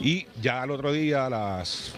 Y 0.00 0.26
ya 0.40 0.62
al 0.62 0.70
otro 0.70 0.92
día, 0.92 1.26
a 1.26 1.30
las 1.30 1.92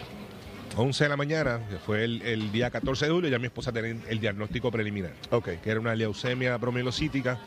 11 0.75 1.03
de 1.03 1.09
la 1.09 1.17
mañana, 1.17 1.59
que 1.69 1.77
fue 1.77 2.03
el, 2.03 2.21
el 2.23 2.51
día 2.51 2.69
14 2.71 3.05
de 3.05 3.11
julio, 3.11 3.29
ya 3.29 3.39
mi 3.39 3.45
esposa 3.45 3.71
tenía 3.71 3.95
el 4.09 4.19
diagnóstico 4.19 4.71
preliminar, 4.71 5.11
Ok. 5.31 5.49
que 5.63 5.69
era 5.69 5.79
una 5.79 5.93
leucemia 5.95 6.57
promielocítica 6.59 7.39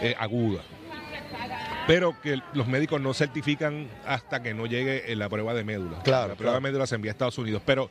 eh, 0.00 0.14
aguda. 0.18 0.62
Pero 1.86 2.20
que 2.20 2.40
los 2.54 2.66
médicos 2.68 3.00
no 3.00 3.12
certifican 3.14 3.88
hasta 4.06 4.42
que 4.42 4.54
no 4.54 4.66
llegue 4.66 5.10
eh, 5.12 5.16
la 5.16 5.28
prueba 5.28 5.54
de 5.54 5.64
médula. 5.64 6.02
Claro, 6.02 6.28
La 6.28 6.34
prueba 6.34 6.52
claro. 6.52 6.54
de 6.56 6.60
médula 6.70 6.86
se 6.86 6.94
envía 6.94 7.10
a 7.10 7.12
Estados 7.12 7.36
Unidos. 7.38 7.62
Pero, 7.66 7.90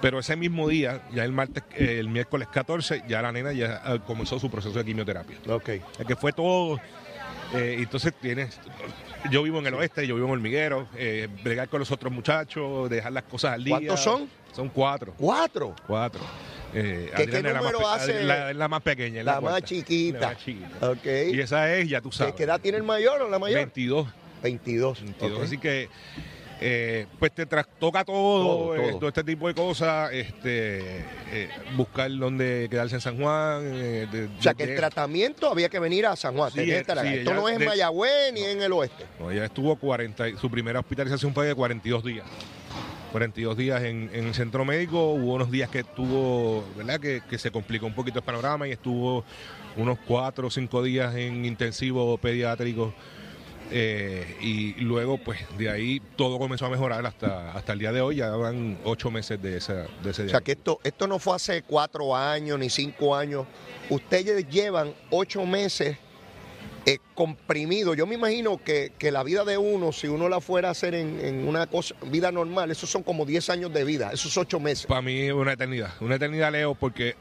pero 0.00 0.18
ese 0.18 0.36
mismo 0.36 0.68
día, 0.68 1.02
ya 1.12 1.24
el 1.24 1.32
martes, 1.32 1.62
eh, 1.74 1.96
el 2.00 2.08
miércoles 2.08 2.48
14, 2.52 3.04
ya 3.08 3.22
la 3.22 3.32
nena 3.32 3.52
ya 3.52 3.82
eh, 3.86 4.00
comenzó 4.06 4.38
su 4.38 4.50
proceso 4.50 4.78
de 4.78 4.84
quimioterapia. 4.84 5.38
Ok. 5.48 5.70
Que 6.06 6.16
fue 6.16 6.32
todo. 6.32 6.78
eh, 7.54 7.76
entonces 7.78 8.12
tienes. 8.20 8.58
Yo 9.30 9.42
vivo 9.42 9.58
en 9.58 9.66
el 9.66 9.74
oeste, 9.74 10.06
yo 10.06 10.14
vivo 10.14 10.26
en 10.28 10.32
Hormiguero, 10.34 10.88
eh, 10.96 11.28
bregar 11.44 11.68
con 11.68 11.80
los 11.80 11.90
otros 11.90 12.12
muchachos, 12.12 12.88
dejar 12.88 13.12
las 13.12 13.24
cosas 13.24 13.52
al 13.54 13.64
día. 13.64 13.76
¿Cuántos 13.76 14.00
son? 14.00 14.28
Son 14.52 14.68
cuatro. 14.70 15.14
Cuatro. 15.16 15.74
Cuatro. 15.86 16.20
Eh, 16.72 17.10
¿Qué- 17.16 17.24
es 17.24 17.42
la 17.42 17.52
más 17.54 17.62
número 17.62 17.88
hace 17.88 18.22
La, 18.24 18.52
la 18.54 18.68
más 18.68 18.80
pequeña. 18.82 19.22
La 19.22 19.38
cuarta. 19.40 19.60
más 19.60 19.62
chiquita. 19.68 20.20
La 20.20 20.26
más 20.28 20.38
chiquita. 20.38 20.90
Ok. 20.90 21.06
Y 21.32 21.40
esa 21.40 21.72
es, 21.74 21.88
ya 21.88 22.00
tú 22.00 22.10
¿Qué, 22.10 22.16
sabes. 22.16 22.34
qué 22.34 22.44
edad 22.44 22.60
tiene 22.60 22.78
el 22.78 22.84
mayor 22.84 23.20
o 23.22 23.28
la 23.28 23.38
mayor? 23.38 23.58
22. 23.58 24.08
22. 24.42 25.00
22. 25.02 25.32
Ok. 25.38 25.44
Así 25.44 25.58
que, 25.58 25.88
eh, 26.60 27.06
pues 27.18 27.32
te 27.32 27.46
trastoca 27.46 28.04
todo, 28.04 28.44
Todo, 28.66 28.76
eh, 28.76 28.88
todo. 28.90 28.98
todo 28.98 29.08
este 29.08 29.24
tipo 29.24 29.48
de 29.48 29.54
cosas. 29.54 30.12
Este, 30.12 30.98
eh, 31.32 31.48
buscar 31.76 32.10
dónde 32.10 32.68
quedarse 32.70 32.96
en 32.96 33.00
San 33.00 33.16
Juan. 33.18 33.62
eh, 33.64 34.06
de- 34.12 34.26
O 34.38 34.42
sea, 34.42 34.54
que 34.54 34.64
el 34.64 34.76
tratamiento 34.76 35.50
había 35.50 35.68
que 35.68 35.78
venir 35.78 36.06
a 36.06 36.16
San 36.16 36.36
Juan. 36.36 36.50
Sí, 36.50 36.58
tenía 36.58 36.74
que 36.74 36.80
estar 36.80 36.98
acá. 36.98 37.08
sí, 37.10 37.18
Esto 37.18 37.30
ella 37.30 37.40
no 37.40 37.48
es 37.48 37.58
en 37.60 37.64
Mayagüez 37.66 38.32
ni 38.34 38.42
en 38.44 38.62
el 38.62 38.72
oeste. 38.72 39.04
No, 39.18 39.30
ella 39.30 39.44
estuvo 39.46 39.74
40, 39.76 40.28
y- 40.28 40.36
su 40.36 40.50
primera 40.50 40.80
hospitalización 40.80 41.32
fue 41.34 41.46
de 41.46 41.54
42 41.54 42.04
días. 42.04 42.26
42 43.12 43.56
días 43.56 43.82
en, 43.82 44.08
en 44.12 44.28
el 44.28 44.34
centro 44.34 44.64
médico, 44.64 45.12
hubo 45.14 45.34
unos 45.34 45.50
días 45.50 45.68
que 45.68 45.80
estuvo, 45.80 46.64
¿verdad? 46.76 47.00
Que, 47.00 47.22
que 47.28 47.38
se 47.38 47.50
complicó 47.50 47.86
un 47.86 47.94
poquito 47.94 48.20
el 48.20 48.24
panorama 48.24 48.68
y 48.68 48.72
estuvo 48.72 49.24
unos 49.76 49.98
4 50.06 50.46
o 50.46 50.50
5 50.50 50.82
días 50.82 51.14
en 51.16 51.44
intensivo 51.44 52.16
pediátrico. 52.18 52.94
Eh, 53.70 54.36
y 54.40 54.72
luego, 54.80 55.18
pues 55.18 55.38
de 55.56 55.70
ahí 55.70 56.00
todo 56.16 56.38
comenzó 56.38 56.66
a 56.66 56.70
mejorar 56.70 57.04
hasta, 57.06 57.52
hasta 57.52 57.72
el 57.72 57.78
día 57.78 57.92
de 57.92 58.00
hoy. 58.00 58.16
Ya 58.16 58.30
van 58.30 58.78
8 58.84 59.10
meses 59.10 59.40
de, 59.40 59.56
esa, 59.56 59.86
de 60.02 60.10
ese 60.10 60.22
O 60.22 60.24
día. 60.24 60.30
sea, 60.32 60.40
que 60.40 60.52
esto, 60.52 60.80
esto 60.82 61.06
no 61.06 61.18
fue 61.18 61.36
hace 61.36 61.62
cuatro 61.62 62.14
años 62.16 62.58
ni 62.58 62.68
cinco 62.70 63.14
años. 63.14 63.46
Ustedes 63.88 64.48
llevan 64.48 64.94
ocho 65.10 65.44
meses 65.46 65.96
eh, 66.86 66.98
comprimidos. 67.14 67.96
Yo 67.96 68.06
me 68.06 68.14
imagino 68.14 68.62
que, 68.62 68.92
que 68.98 69.10
la 69.10 69.22
vida 69.22 69.44
de 69.44 69.58
uno, 69.58 69.92
si 69.92 70.08
uno 70.08 70.28
la 70.28 70.40
fuera 70.40 70.68
a 70.68 70.70
hacer 70.72 70.94
en, 70.94 71.20
en 71.20 71.46
una 71.46 71.66
cosa, 71.66 71.94
vida 72.06 72.32
normal, 72.32 72.70
esos 72.70 72.90
son 72.90 73.02
como 73.02 73.24
10 73.26 73.50
años 73.50 73.72
de 73.72 73.84
vida, 73.84 74.10
esos 74.12 74.36
ocho 74.36 74.58
meses. 74.58 74.86
Para 74.86 75.02
mí 75.02 75.20
es 75.20 75.32
una 75.32 75.52
eternidad. 75.52 75.92
Una 76.00 76.16
eternidad, 76.16 76.50
Leo, 76.52 76.74
porque 76.74 77.16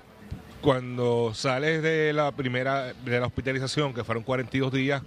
cuando 0.62 1.32
sales 1.34 1.82
de 1.82 2.12
la 2.14 2.32
primera, 2.32 2.94
de 2.94 3.20
la 3.20 3.28
hospitalización, 3.28 3.94
que 3.94 4.04
fueron 4.04 4.24
42 4.24 4.72
días, 4.74 5.02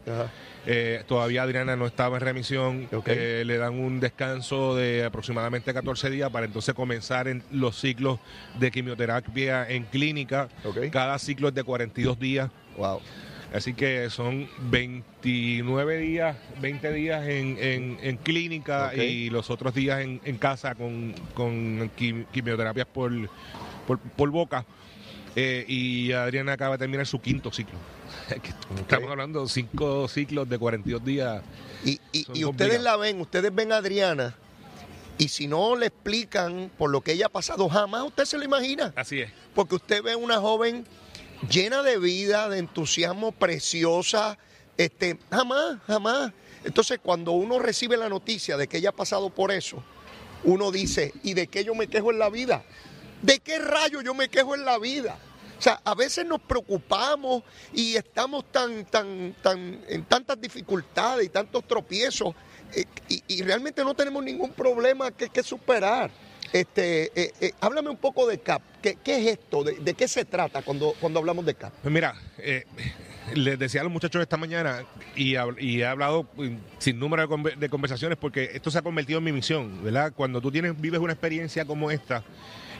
eh, 0.67 1.03
todavía 1.07 1.43
Adriana 1.43 1.77
no 1.77 1.87
estaba 1.87 2.17
en 2.17 2.23
remisión, 2.23 2.89
eh, 3.13 3.43
le 3.45 3.59
dan 3.59 3.75
un 3.79 4.01
descanso 4.01 4.75
de 4.77 5.05
aproximadamente 5.05 5.75
14 5.75 6.09
días 6.11 6.31
para 6.31 6.47
entonces 6.47 6.75
comenzar 6.75 7.29
en 7.29 7.43
los 7.51 7.79
ciclos 7.79 8.19
de 8.59 8.71
quimioterapia 8.71 9.69
en 9.69 9.85
clínica. 9.85 10.49
Cada 10.91 11.19
ciclo 11.19 11.49
es 11.49 11.55
de 11.55 11.65
42 11.65 12.19
días. 12.19 12.51
Wow. 12.77 13.01
Así 13.53 13.75
que 13.75 14.09
son 14.09 14.49
29 14.71 15.99
días, 15.99 16.37
20 16.63 16.93
días 16.93 17.27
en, 17.27 17.59
en- 17.61 17.99
en 18.03 18.17
clínica 18.17 18.93
y 19.05 19.31
los 19.31 19.51
otros 19.51 19.75
días 19.75 20.01
en, 20.01 20.21
en 20.25 20.39
casa 20.39 20.75
con, 20.75 21.15
con 21.35 21.91
quim- 21.97 22.25
quimioterapias 22.33 22.87
por, 22.87 23.13
por, 23.87 23.99
por 23.99 24.31
boca. 24.31 24.65
Eh, 25.35 25.65
y 25.67 26.13
Adriana 26.13 26.53
acaba 26.53 26.73
de 26.77 26.79
terminar 26.81 27.07
su 27.07 27.21
quinto 27.21 27.51
ciclo. 27.53 27.79
Estamos 28.81 29.11
hablando 29.11 29.43
de 29.43 29.49
cinco 29.49 30.07
ciclos 30.09 30.49
de 30.49 30.59
42 30.59 31.05
días. 31.05 31.43
Y, 31.85 31.99
y- 32.13 32.27
y 32.35 32.45
ustedes 32.45 32.81
la 32.83 32.97
ven, 32.97 33.21
ustedes 33.21 33.55
ven 33.55 33.73
a 33.73 33.77
Adriana, 33.79 34.35
y 35.19 35.29
si 35.29 35.47
no 35.47 35.75
le 35.77 35.87
explican 35.87 36.71
por 36.77 36.91
lo 36.91 37.01
que 37.01 37.13
ella 37.13 37.27
ha 37.27 37.31
pasado, 37.31 37.69
jamás 37.69 38.03
usted 38.05 38.25
se 38.25 38.37
lo 38.39 38.45
imagina. 38.45 38.93
Así 38.97 39.21
es. 39.21 39.31
Porque 39.55 39.77
usted 39.77 40.03
ve 40.03 40.17
una 40.17 40.39
joven 40.39 40.87
llena 41.51 41.83
de 41.83 41.99
vida, 41.99 42.49
de 42.49 42.59
entusiasmo, 42.59 43.33
preciosa, 43.33 44.39
este, 44.77 45.19
jamás, 45.31 45.79
jamás. 45.87 46.33
Entonces, 46.65 47.01
cuando 47.03 47.33
uno 47.33 47.59
recibe 47.59 47.97
la 47.97 48.09
noticia 48.09 48.57
de 48.57 48.69
que 48.69 48.77
ella 48.79 48.91
ha 48.91 48.97
pasado 48.97 49.31
por 49.31 49.51
eso, 49.51 49.83
uno 50.45 50.71
dice, 50.71 51.13
¿y 51.23 51.35
de 51.35 51.47
qué 51.47 51.65
yo 51.65 51.75
me 51.75 51.89
quejo 51.89 52.11
en 52.13 52.19
la 52.19 52.29
vida? 52.31 52.65
¿De 53.23 53.39
qué 53.39 53.59
rayo 53.59 54.03
yo 54.03 54.15
me 54.15 54.29
quejo 54.29 54.55
en 54.55 54.65
la 54.65 54.79
vida? 54.79 55.17
O 55.59 55.63
sea, 55.63 55.81
a 55.85 55.95
veces 55.95 56.27
nos 56.27 56.41
preocupamos 56.41 57.45
y 57.73 57.95
estamos 57.95 58.51
tan, 58.51 58.85
tan, 58.87 59.37
tan, 59.41 59.81
en 59.89 60.05
tantas 60.07 60.41
dificultades 60.41 61.27
y 61.27 61.29
tantos 61.29 61.65
tropiezos 61.69 62.35
eh, 62.75 62.85
y, 63.29 63.43
realmente 63.43 63.85
no 63.85 63.95
tenemos 63.95 64.25
ningún 64.25 64.51
problema 64.51 65.13
que, 65.13 65.43
superar. 65.45 66.11
Este, 66.53 67.13
eh, 67.15 67.33
eh, 67.41 67.53
háblame 67.61 67.91
un 67.91 67.97
poco 67.97 68.27
de 68.27 68.41
CAP. 68.41 68.61
¿Qué, 68.83 68.99
es 69.05 69.39
esto? 69.39 69.63
¿De, 69.63 69.95
qué 69.95 70.09
se 70.09 70.25
trata 70.25 70.63
cuando, 70.63 70.95
cuando 71.01 71.21
hablamos 71.21 71.47
de 71.47 71.55
CAP? 71.55 71.73
Pues 71.81 71.95
mira, 71.95 72.17
les 73.35 73.57
decía 73.57 73.83
a 73.83 73.85
los 73.85 73.93
muchachos 73.93 74.21
esta 74.21 74.37
mañana 74.37 74.85
y, 75.15 75.37
he 75.37 75.87
hablado 75.87 76.27
sin 76.79 76.99
número 76.99 77.25
de, 77.29 77.57
de 77.57 77.69
conversaciones 77.69 78.19
porque 78.19 78.51
esto 78.55 78.71
se 78.73 78.79
ha 78.79 78.83
convertido 78.83 79.19
en 79.19 79.25
mi 79.25 79.33
misión, 79.33 79.85
¿verdad? 79.85 80.13
Cuando 80.17 80.41
tú 80.41 80.51
tienes, 80.51 80.79
vives 80.81 80.99
una 80.99 81.13
experiencia 81.13 81.65
como 81.65 81.91
esta 81.93 82.25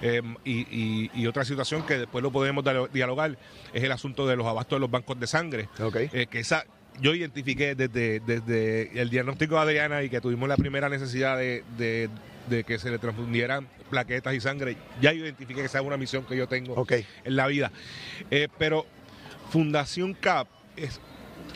eh, 0.03 0.21
y, 0.45 0.61
y- 0.71 1.11
y 1.15 1.27
otra 1.27 1.45
situación 1.45 1.83
que 1.87 1.97
después 1.99 2.23
lo 2.23 2.31
podemos 2.31 2.65
dialogar 2.93 3.39
es 3.73 3.83
el 3.83 3.93
asunto 3.93 4.27
de 4.27 4.37
los 4.37 4.47
abastos 4.47 4.77
de 4.77 4.81
los 4.81 4.91
bancos 4.91 5.19
de 5.19 5.27
sangre. 5.27 5.69
Eh, 6.13 6.27
que 6.27 6.41
esa 6.41 6.65
yo 7.01 7.15
identifiqué 7.15 7.75
desde, 7.75 8.21
desde 8.21 9.01
el 9.01 9.09
diagnóstico 9.09 9.55
de 9.55 9.61
Adriana 9.63 10.03
y 10.03 10.11
que 10.11 10.21
tuvimos 10.21 10.47
la 10.49 10.57
primera 10.59 10.89
necesidad 10.91 11.39
de, 11.39 11.65
de- 11.79 12.11
de 12.51 12.65
que 12.65 12.79
se 12.79 12.91
le 12.91 12.99
transfundieran 12.99 13.69
plaquetas 13.89 14.35
y 14.35 14.41
sangre, 14.41 14.77
ya 15.01 15.13
yo 15.13 15.25
identifiqué 15.25 15.61
que 15.61 15.67
esa 15.67 15.79
es 15.79 15.87
una 15.87 15.97
misión 15.97 16.25
que 16.25 16.37
yo 16.37 16.49
tengo 16.49 16.75
en 17.25 17.37
la 17.37 17.47
vida. 17.47 17.71
Eh, 18.31 18.49
pero 18.59 18.85
Fundación 19.51 20.15
CAP 20.15 20.49
es 20.77 21.01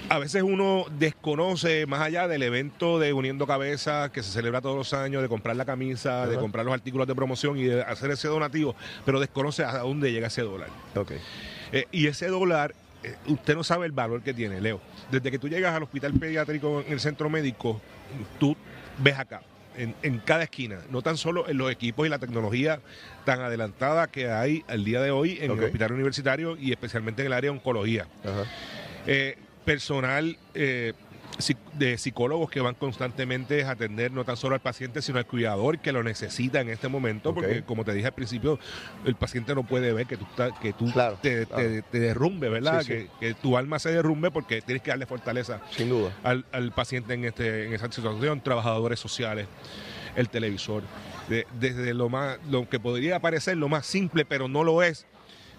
a 0.09 0.19
veces 0.19 0.43
uno 0.43 0.87
desconoce 0.99 1.87
más 1.87 2.01
allá 2.01 2.29
del 2.29 2.43
evento 2.43 2.99
de 2.99 3.13
Uniendo 3.13 3.47
Cabezas 3.47 4.11
que 4.11 4.23
se 4.23 4.31
celebra 4.31 4.61
todos 4.61 4.77
los 4.77 4.93
años, 4.95 5.23
de 5.23 5.29
comprar 5.29 5.57
la 5.57 5.65
camisa, 5.65 6.27
de 6.27 6.37
comprar 6.37 6.65
los 6.65 6.75
artículos 6.75 7.07
de 7.07 7.15
promoción 7.15 7.59
y 7.59 7.65
de 7.65 7.83
hacer 7.83 8.11
ese 8.11 8.29
donativo, 8.29 8.77
pero 9.05 9.19
desconoce 9.21 9.65
a 9.65 9.79
dónde 9.79 10.13
llega 10.13 10.29
ese 10.29 10.43
dólar. 10.43 10.69
Ok. 10.95 11.13
Eh, 11.73 11.87
y 11.91 12.07
ese 12.07 12.29
dólar, 12.29 12.75
eh, 13.03 13.17
usted 13.27 13.55
no 13.55 13.65
sabe 13.65 13.87
el 13.87 13.93
valor 13.93 14.23
que 14.23 14.33
tiene, 14.33 14.61
Leo. 14.61 14.81
Desde 15.11 15.31
que 15.31 15.39
tú 15.39 15.49
llegas 15.49 15.75
al 15.75 15.83
hospital 15.83 16.13
pediátrico 16.15 16.83
en 16.87 16.93
el 16.93 17.01
centro 17.01 17.29
médico, 17.29 17.81
tú 18.39 18.57
ves 18.99 19.19
acá. 19.19 19.43
En, 19.77 19.95
en 20.03 20.21
cada 20.21 20.45
esquina, 20.45 20.79
no 20.89 21.03
tan 21.03 21.19
solo 21.19 21.51
en 21.51 21.59
los 21.59 21.71
equipos 21.71 22.07
y 22.07 22.09
la 22.09 22.19
tecnología 22.19 22.81
tan 23.27 23.41
adelantada 23.41 24.07
que 24.07 24.31
hay 24.31 24.65
al 24.69 24.85
día 24.85 25.03
de 25.03 25.11
hoy 25.11 25.37
en 25.39 25.51
el 25.51 25.65
hospital 25.65 25.93
universitario 25.93 26.57
y 26.57 26.73
especialmente 26.73 27.21
en 27.21 27.27
el 27.27 27.33
área 27.35 27.51
de 27.51 27.59
oncología. 27.59 28.07
Ajá. 28.25 28.45
Eh, 29.07 29.37
personal 29.67 30.39
eh, 30.55 30.95
de 31.75 31.99
psicólogos 31.99 32.49
que 32.49 32.61
van 32.63 32.75
constantemente 32.77 33.63
a 33.65 33.73
atender 33.73 34.11
no 34.11 34.25
tan 34.25 34.39
solo 34.39 34.55
al 34.55 34.63
paciente, 34.63 35.03
sino 35.03 35.19
al 35.19 35.27
cuidador 35.27 35.79
que 35.81 35.93
lo 35.93 36.03
necesita 36.03 36.63
en 36.63 36.71
este 36.71 36.89
momento, 36.89 37.35
porque 37.35 37.63
como 37.63 37.85
te 37.85 37.93
dije 37.93 38.07
al 38.07 38.15
principio, 38.15 38.59
el 39.05 39.17
paciente 39.17 39.55
no 39.55 39.63
puede 39.65 39.93
ver 39.93 40.07
que 40.07 40.17
tú, 40.17 40.25
que 40.63 40.73
tú 40.73 40.91
Claro, 40.93 41.19
te, 41.21 41.45
claro. 41.45 41.63
te- 41.63 41.83
te 41.83 41.99
derrumbe, 42.01 42.49
¿verdad? 42.49 42.81
Sí, 42.81 42.87
sí. 42.87 42.93
Que, 43.21 43.29
que 43.29 43.35
tu 43.35 43.59
alma 43.59 43.79
se 43.79 43.91
derrumbe 43.91 44.31
porque 44.31 44.63
tienes 44.63 44.83
que 44.83 44.91
darle 44.91 45.05
fortaleza 45.05 45.61
Sin 45.77 45.91
duda. 45.91 46.11
al, 46.23 46.47
al 46.53 46.73
paciente 46.73 47.13
en, 47.13 47.27
este, 47.27 47.67
en 47.67 47.75
esa 47.75 47.93
situación, 47.93 48.41
trabajadores 48.41 48.99
sociales, 48.99 49.47
el 50.15 50.31
televisor, 50.31 50.85
de- 51.29 51.47
desde 51.61 51.93
lo 51.93 52.09
más, 52.09 52.39
lo 52.49 52.67
que 52.67 52.81
podría 52.81 53.21
parecer 53.21 53.59
lo 53.59 53.69
más 53.69 53.85
simple, 53.85 54.25
pero 54.25 54.49
no 54.49 54.65
lo 54.65 54.83
es, 54.83 55.05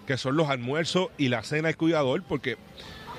que 0.08 0.16
son 0.16 0.36
los 0.36 0.48
almuerzos 0.48 1.10
y 1.18 1.28
la 1.28 1.44
cena 1.44 1.68
del 1.68 1.76
cuidador, 1.76 2.24
porque 2.24 2.56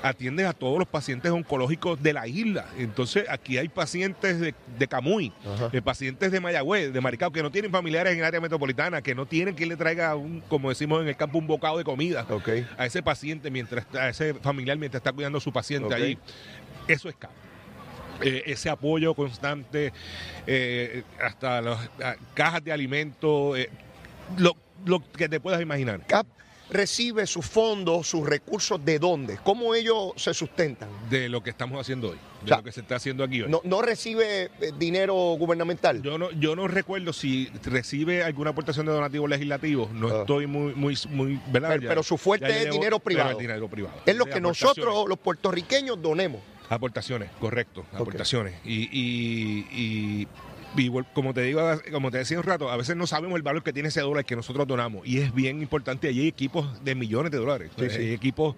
atienden 0.04 0.46
a 0.46 0.54
todos 0.54 0.80
los 0.80 0.88
pacientes 0.88 1.32
oncológicos 1.32 2.02
de 2.02 2.14
la 2.14 2.28
isla. 2.28 2.66
Entonces, 2.78 3.26
aquí 3.30 3.58
hay 3.58 3.68
pacientes 3.70 4.40
de, 4.40 4.56
de 4.78 4.88
Camuy, 4.88 5.32
Ajá. 5.46 5.70
eh, 5.74 5.82
pacientes 5.82 6.32
de 6.32 6.40
Mayagüez, 6.40 6.94
de 6.94 7.02
Maricao, 7.02 7.32
que 7.32 7.44
no 7.44 7.52
tienen 7.52 7.72
familiares 7.72 8.14
en 8.14 8.20
el 8.20 8.26
área 8.26 8.40
metropolitana, 8.42 9.02
que 9.02 9.16
no 9.16 9.26
tienen 9.26 9.56
quien 9.56 9.70
le 9.70 9.76
traiga, 9.76 10.16
un, 10.16 10.42
como 10.42 10.70
decimos 10.70 11.02
en 11.02 11.08
el 11.10 11.16
campo, 11.16 11.38
un 11.38 11.48
bocado 11.48 11.78
de 11.78 11.84
comida 11.84 12.26
a 12.78 12.86
ese 12.86 13.04
paciente, 13.04 13.52
mientras 13.52 13.86
a 13.94 14.10
ese 14.10 14.34
familiar, 14.36 14.78
mientras 14.78 15.00
está 15.00 15.12
cuidando 15.12 15.38
a 15.38 15.42
su 15.42 15.52
paciente 15.52 15.94
allí. 15.94 16.18
Eso 16.88 17.10
es 17.10 17.16
CAP. 17.16 17.32
Eh, 18.22 18.44
ese 18.48 18.70
apoyo 18.70 19.14
constante, 19.14 19.94
eh, 20.46 21.04
hasta 21.24 21.62
las 21.62 21.90
cajas 22.34 22.64
de 22.64 22.72
alimentos, 22.74 23.58
eh, 23.58 23.70
lo, 24.38 24.56
lo 24.86 25.02
que 25.12 25.30
te 25.30 25.40
puedas 25.40 25.62
imaginar. 25.62 26.06
CAP 26.06 26.28
recibe 26.70 27.26
sus 27.28 27.46
fondos, 27.46 28.08
sus 28.08 28.28
recursos, 28.28 28.84
¿de 28.84 29.00
dónde? 29.00 29.38
¿Cómo 29.44 29.74
ellos 29.76 30.14
se 30.16 30.34
sustentan? 30.34 30.90
de 31.10 31.28
lo 31.30 31.42
que 31.42 31.50
estamos 31.50 31.80
haciendo 31.82 32.10
hoy, 32.10 32.18
de 32.18 32.46
O 32.46 32.48
sea, 32.48 32.58
lo 32.58 32.64
que 32.64 32.72
se 32.72 32.82
está 32.82 32.96
haciendo 32.98 33.24
aquí 33.24 33.42
hoy. 33.42 33.50
No, 33.50 33.62
no 33.64 33.82
recibe 33.82 34.52
eh, 34.62 34.72
dinero 34.78 35.14
gubernamental. 35.40 36.02
Yo 36.04 36.18
no, 36.18 36.32
yo 36.32 36.56
no 36.56 36.68
recuerdo 36.68 37.12
si 37.14 37.48
recibe 37.64 38.24
alguna 38.24 38.52
aportación 38.52 38.86
de 38.86 38.92
donativos 38.92 39.30
legislativos. 39.30 39.92
No 39.92 40.08
Ah. 40.10 40.20
estoy 40.22 40.46
muy, 40.48 40.74
muy, 40.76 40.96
muy, 41.10 41.40
¿verdad? 41.52 41.70
Pero- 41.70 41.82
Ya- 41.84 41.90
pero 41.90 42.04
su 42.04 42.18
fuerte 42.18 42.48
es 42.50 42.64
llevo- 42.66 42.74
dinero 42.74 43.00
privado. 43.00 43.32
es 43.32 43.38
dinero 43.40 43.68
privado. 43.68 43.96
es 44.06 44.16
lo 44.16 44.26
que 44.26 44.40
nosotros, 44.40 45.08
los 45.10 45.18
puertorriqueños, 45.20 46.02
donemos. 46.02 46.42
Aportaciones, 46.70 47.32
correcto, 47.40 47.84
aportaciones. 47.94 48.54
Y, 48.64 48.84
y, 48.92 49.68
y, 49.72 50.28
y 50.78 50.90
como 51.14 51.34
te 51.34 51.42
digo, 51.42 51.62
como 51.92 52.12
te 52.12 52.20
decía 52.20 52.38
un 52.38 52.44
rato, 52.44 52.70
a 52.70 52.78
veces 52.78 52.96
no 52.96 53.08
sabemos 53.08 53.36
el 53.38 53.42
valor 53.44 53.64
que 53.64 53.74
tiene 53.74 53.90
ese 53.90 54.02
dólar 54.02 54.26
que 54.26 54.36
nosotros 54.36 54.68
donamos. 54.68 55.06
Y 55.08 55.20
es 55.20 55.34
bien 55.34 55.62
importante. 55.62 56.08
Allí 56.08 56.22
hay 56.22 56.28
equipos 56.28 56.84
de 56.84 56.96
millones 56.96 57.32
de 57.32 57.38
dólares. 57.40 57.72
Sí, 57.78 57.90
sí. 57.90 57.98
Hay 57.98 58.14
equipos 58.14 58.56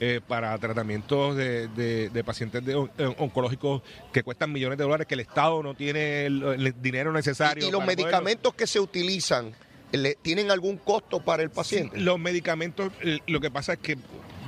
eh, 0.00 0.20
para 0.26 0.56
tratamientos 0.58 1.36
de, 1.36 1.68
de- 1.68 2.08
de 2.10 2.24
pacientes 2.24 2.64
de 2.64 2.74
on- 2.74 2.90
eh, 2.98 3.14
oncológicos 3.18 3.82
que 4.12 4.22
cuestan 4.24 4.50
millones 4.52 4.76
de 4.78 4.84
dólares, 4.84 5.06
que 5.06 5.14
el 5.14 5.20
Estado 5.20 5.62
no 5.62 5.74
tiene 5.74 6.26
el, 6.26 6.42
el 6.42 6.74
dinero 6.82 7.12
necesario. 7.12 7.64
Y, 7.64 7.68
y 7.68 7.70
los 7.70 7.80
poderlo- 7.82 7.86
medicamentos 8.04 8.54
que 8.54 8.66
se 8.66 8.80
utilizan, 8.80 9.52
¿le- 9.92 10.16
¿tienen 10.20 10.50
algún 10.50 10.76
costo 10.78 11.20
para 11.20 11.44
el 11.44 11.50
paciente? 11.50 12.00
Los 12.00 12.18
medicamentos, 12.18 12.90
eh, 13.02 13.20
lo 13.28 13.40
que 13.40 13.50
pasa 13.52 13.74
es 13.74 13.78
que 13.78 13.96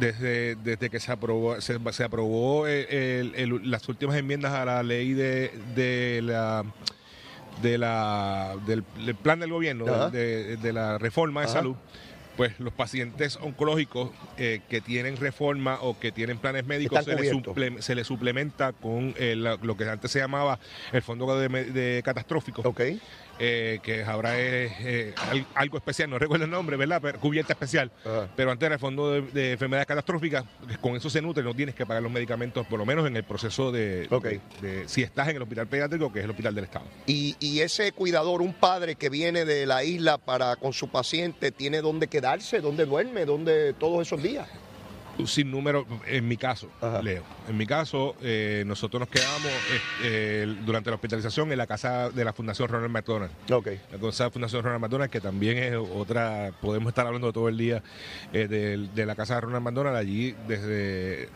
desde, 0.00 0.56
desde 0.56 0.90
que 0.90 0.98
se 0.98 1.12
aprobó 1.12 1.60
se, 1.60 1.78
se 1.92 2.02
aprobó 2.02 2.66
el- 2.66 3.32
el- 3.36 3.70
las 3.70 3.88
últimas 3.88 4.16
enmiendas 4.16 4.52
a 4.52 4.64
la 4.64 4.82
ley 4.82 5.12
de, 5.12 5.52
de 5.76 6.20
la 6.22 6.64
de 7.62 7.78
la 7.78 8.54
del, 8.66 8.84
del 9.04 9.14
plan 9.14 9.40
del 9.40 9.50
gobierno 9.50 9.84
de, 10.10 10.56
de 10.56 10.72
la 10.72 10.98
reforma 10.98 11.40
de 11.40 11.46
Ajá. 11.46 11.54
salud 11.54 11.76
pues 12.36 12.58
los 12.58 12.72
pacientes 12.72 13.36
oncológicos 13.40 14.10
eh, 14.38 14.60
que 14.68 14.80
tienen 14.80 15.16
reforma 15.16 15.78
o 15.80 15.96
que 16.00 16.10
tienen 16.10 16.36
planes 16.38 16.66
médicos 16.66 17.04
se 17.04 17.10
les, 17.14 17.32
suple- 17.32 17.80
se 17.80 17.94
les 17.94 18.06
suplementa 18.08 18.72
con 18.72 19.14
eh, 19.18 19.36
la- 19.36 19.56
lo 19.62 19.76
que 19.76 19.88
antes 19.88 20.10
se 20.10 20.18
llamaba 20.18 20.58
el 20.92 21.00
fondo 21.02 21.38
de, 21.38 22.02
catastrófico. 22.04 22.62
Eh, 23.38 23.80
que 23.82 24.04
ahora 24.04 24.38
es 24.38 24.72
eh, 24.80 25.14
al- 25.30 25.46
algo 25.54 25.76
especial, 25.78 26.10
no 26.10 26.18
recuerdo 26.18 26.44
el 26.44 26.50
nombre, 26.50 26.76
¿verdad? 26.76 27.00
Pero, 27.02 27.18
cubierta 27.20 27.52
especial. 27.52 27.90
Ajá. 28.04 28.28
Pero 28.36 28.50
antes 28.50 28.66
era 28.66 28.74
el 28.76 28.80
fondo 28.80 29.10
de, 29.10 29.22
de 29.22 29.52
enfermedades 29.52 29.86
catastróficas, 29.86 30.44
con 30.80 30.96
eso 30.96 31.10
se 31.10 31.20
nutre, 31.22 31.42
no 31.42 31.54
tienes 31.54 31.74
que 31.74 31.84
pagar 31.86 32.02
los 32.02 32.12
medicamentos, 32.12 32.66
por 32.66 32.78
lo 32.78 32.86
menos 32.86 33.06
en 33.06 33.16
el 33.16 33.24
proceso 33.24 33.72
de, 33.72 34.06
Ok. 34.10 34.24
de- 34.24 34.40
de- 34.60 34.88
si 34.88 35.02
estás 35.02 35.28
en 35.28 35.36
el 35.36 35.42
hospital 35.42 35.66
pediátrico, 35.66 36.12
que 36.12 36.20
es 36.20 36.24
el 36.24 36.30
hospital 36.30 36.54
del 36.54 36.64
Estado. 36.64 36.86
Y, 37.06 37.36
y 37.40 37.60
ese 37.60 37.92
cuidador, 37.92 38.42
un 38.42 38.54
padre 38.54 38.94
que 38.96 39.08
viene 39.08 39.44
de 39.44 39.66
la 39.66 39.84
isla 39.84 40.18
para 40.18 40.56
con 40.56 40.72
su 40.72 40.88
paciente, 40.88 41.50
¿tiene 41.52 41.80
dónde 41.80 42.06
quedarse? 42.08 42.60
¿Dónde 42.60 42.84
duerme? 42.86 43.24
¿Dónde 43.24 43.72
todos 43.74 44.06
esos 44.06 44.22
días? 44.22 44.48
Un 45.18 45.26
sinnúmero, 45.26 45.86
en 46.06 46.26
mi 46.26 46.36
caso, 46.36 46.68
Ajá. 46.80 47.02
Leo, 47.02 47.22
en 47.48 47.56
mi 47.56 47.66
caso, 47.66 48.16
eh, 48.22 48.64
nosotros 48.66 49.00
nos 49.00 49.08
quedamos 49.08 49.50
eh, 50.02 50.56
durante 50.64 50.90
la 50.90 50.96
hospitalización 50.96 51.50
en 51.52 51.58
la 51.58 51.66
casa 51.66 52.10
de 52.10 52.24
la 52.24 52.32
Fundación 52.32 52.68
Ronald 52.68 52.90
McDonald. 52.90 53.30
Ok. 53.50 53.68
La 53.92 53.98
casa 53.98 54.24
de 54.24 54.30
Fundación 54.30 54.62
Ronald 54.62 54.80
McDonald, 54.82 55.10
que 55.10 55.20
también 55.20 55.58
es 55.58 55.74
otra, 55.76 56.52
podemos 56.60 56.88
estar 56.88 57.06
hablando 57.06 57.32
todo 57.32 57.48
el 57.48 57.56
día 57.56 57.82
eh, 58.32 58.48
de, 58.48 58.88
de 58.94 59.06
la 59.06 59.14
casa 59.14 59.36
de 59.36 59.42
Ronald 59.42 59.64
McDonald, 59.64 59.96
allí 59.96 60.34
desde 60.48 61.28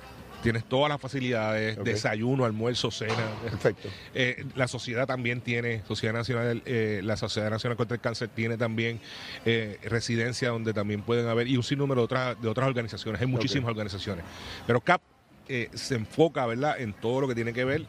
tienes 0.42 0.64
todas 0.64 0.88
las 0.88 1.00
facilidades, 1.00 1.83
desayuno, 1.83 2.45
almuerzo, 2.45 2.90
cena. 2.90 3.14
Perfecto. 3.42 3.88
Eh, 4.14 4.45
la 4.54 4.68
sociedad 4.68 5.07
también 5.07 5.40
tiene, 5.40 5.83
Sociedad 5.87 6.14
Nacional, 6.14 6.62
eh, 6.64 7.00
la 7.02 7.16
Sociedad 7.16 7.50
Nacional 7.50 7.76
contra 7.76 7.97
el 7.97 8.00
Cáncer 8.00 8.28
tiene 8.28 8.57
también 8.57 9.00
eh, 9.45 9.78
residencia 9.85 10.50
donde 10.50 10.73
también 10.73 11.02
pueden 11.02 11.28
haber, 11.28 11.49
y 11.49 11.57
un 11.57 11.62
sinnúmero 11.62 12.02
de 12.02 12.04
otras, 12.04 12.40
de 12.40 12.49
otras 12.49 12.68
organizaciones, 12.68 13.21
hay 13.21 13.26
muchísimas 13.26 13.71
organizaciones. 13.71 14.25
Pero 14.66 14.80
CAP 14.80 15.00
eh, 15.49 15.71
se 15.75 15.97
enfoca, 15.97 16.47
¿verdad?, 16.47 16.80
en 16.80 16.92
todo 16.92 17.21
lo 17.21 17.28
que 17.28 17.35
tiene 17.35 17.52
que 17.52 17.64
ver 17.64 17.87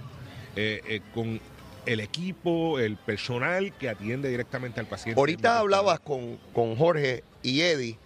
con 1.14 1.40
el 1.86 2.02
equipo, 2.02 2.80
el 2.80 2.98
personal 2.98 3.72
que 3.78 3.88
atiende 3.88 4.30
directamente 4.30 4.82
al 4.82 4.88
paciente. 4.88 5.20
Ahorita 5.20 5.60
hablabas 5.60 6.02
con, 6.02 6.38
con 6.54 6.76
Jorge 6.76 7.24
y 7.42 7.62
Eddie 7.62 7.98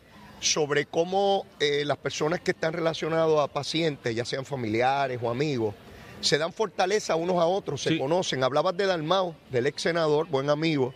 sobre 0.43 0.85
cómo 0.85 1.45
eh, 1.59 1.83
las 1.85 1.97
personas 1.97 2.41
que 2.41 2.51
están 2.51 2.73
relacionadas 2.73 3.39
a 3.39 3.47
pacientes, 3.47 4.13
ya 4.15 4.25
sean 4.25 4.45
familiares 4.45 5.19
o 5.21 5.29
amigos, 5.29 5.73
se 6.21 6.37
dan 6.37 6.53
fortaleza 6.53 7.15
unos 7.15 7.37
a 7.37 7.45
otros, 7.45 7.81
se 7.81 7.97
conocen. 7.97 8.43
Hablabas 8.43 8.75
de 8.77 8.85
Dalmao, 8.85 9.35
del 9.49 9.67
ex 9.67 9.81
senador, 9.81 10.27
buen 10.27 10.49
amigo, 10.49 10.93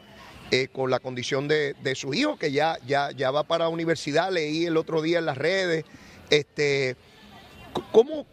eh, 0.51 0.67
con 0.71 0.89
la 0.91 0.99
condición 0.99 1.47
de, 1.47 1.73
de 1.81 1.95
su 1.95 2.13
hijo, 2.13 2.37
que 2.37 2.51
ya, 2.51 2.77
ya, 2.85 3.11
ya 3.11 3.31
va 3.31 3.43
para 3.43 3.65
la 3.65 3.69
universidad, 3.69 4.31
leí 4.31 4.65
el 4.65 4.77
otro 4.77 5.01
día 5.01 5.19
en 5.19 5.25
las 5.25 5.37
redes. 5.37 5.85
Este, 6.29 6.95
¿cómo, 7.91 8.25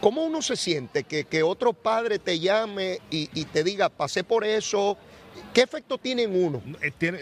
¿Cómo 0.00 0.24
uno 0.24 0.42
se 0.42 0.56
siente 0.56 1.04
que, 1.04 1.24
que 1.24 1.42
otro 1.42 1.72
padre 1.72 2.18
te 2.18 2.38
llame 2.38 3.00
y, 3.10 3.28
y 3.34 3.44
te 3.46 3.64
diga, 3.64 3.88
pasé 3.88 4.24
por 4.24 4.44
eso? 4.44 4.96
¿Qué 5.54 5.62
efecto 5.62 5.98
tiene 5.98 6.24
en 6.24 6.44
uno? 6.44 6.62
Tiene- 6.98 7.20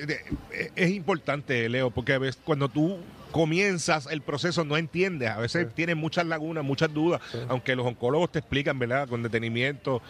eh, 0.53 0.71
es 0.75 0.91
importante, 0.91 1.69
Leo, 1.69 1.91
porque 1.91 2.15
a 2.15 2.19
veces 2.19 2.41
cuando 2.45 2.69
tú 2.69 2.99
comienzas 3.33 4.07
el 4.07 4.23
proceso 4.23 4.65
no 4.65 4.77
entiendes, 4.77 5.31
a 5.31 5.39
veces 5.39 5.67
tienes 5.75 5.97
muchas 5.97 6.27
lagunas, 6.27 6.65
muchas 6.65 6.93
dudas, 6.93 7.21
aunque 7.49 7.77
los 7.77 7.87
oncólogos 7.87 8.33
te 8.33 8.39
explican, 8.39 8.79
¿verdad?, 8.79 9.09
con 9.09 9.23
detenimiento, 9.23 10.03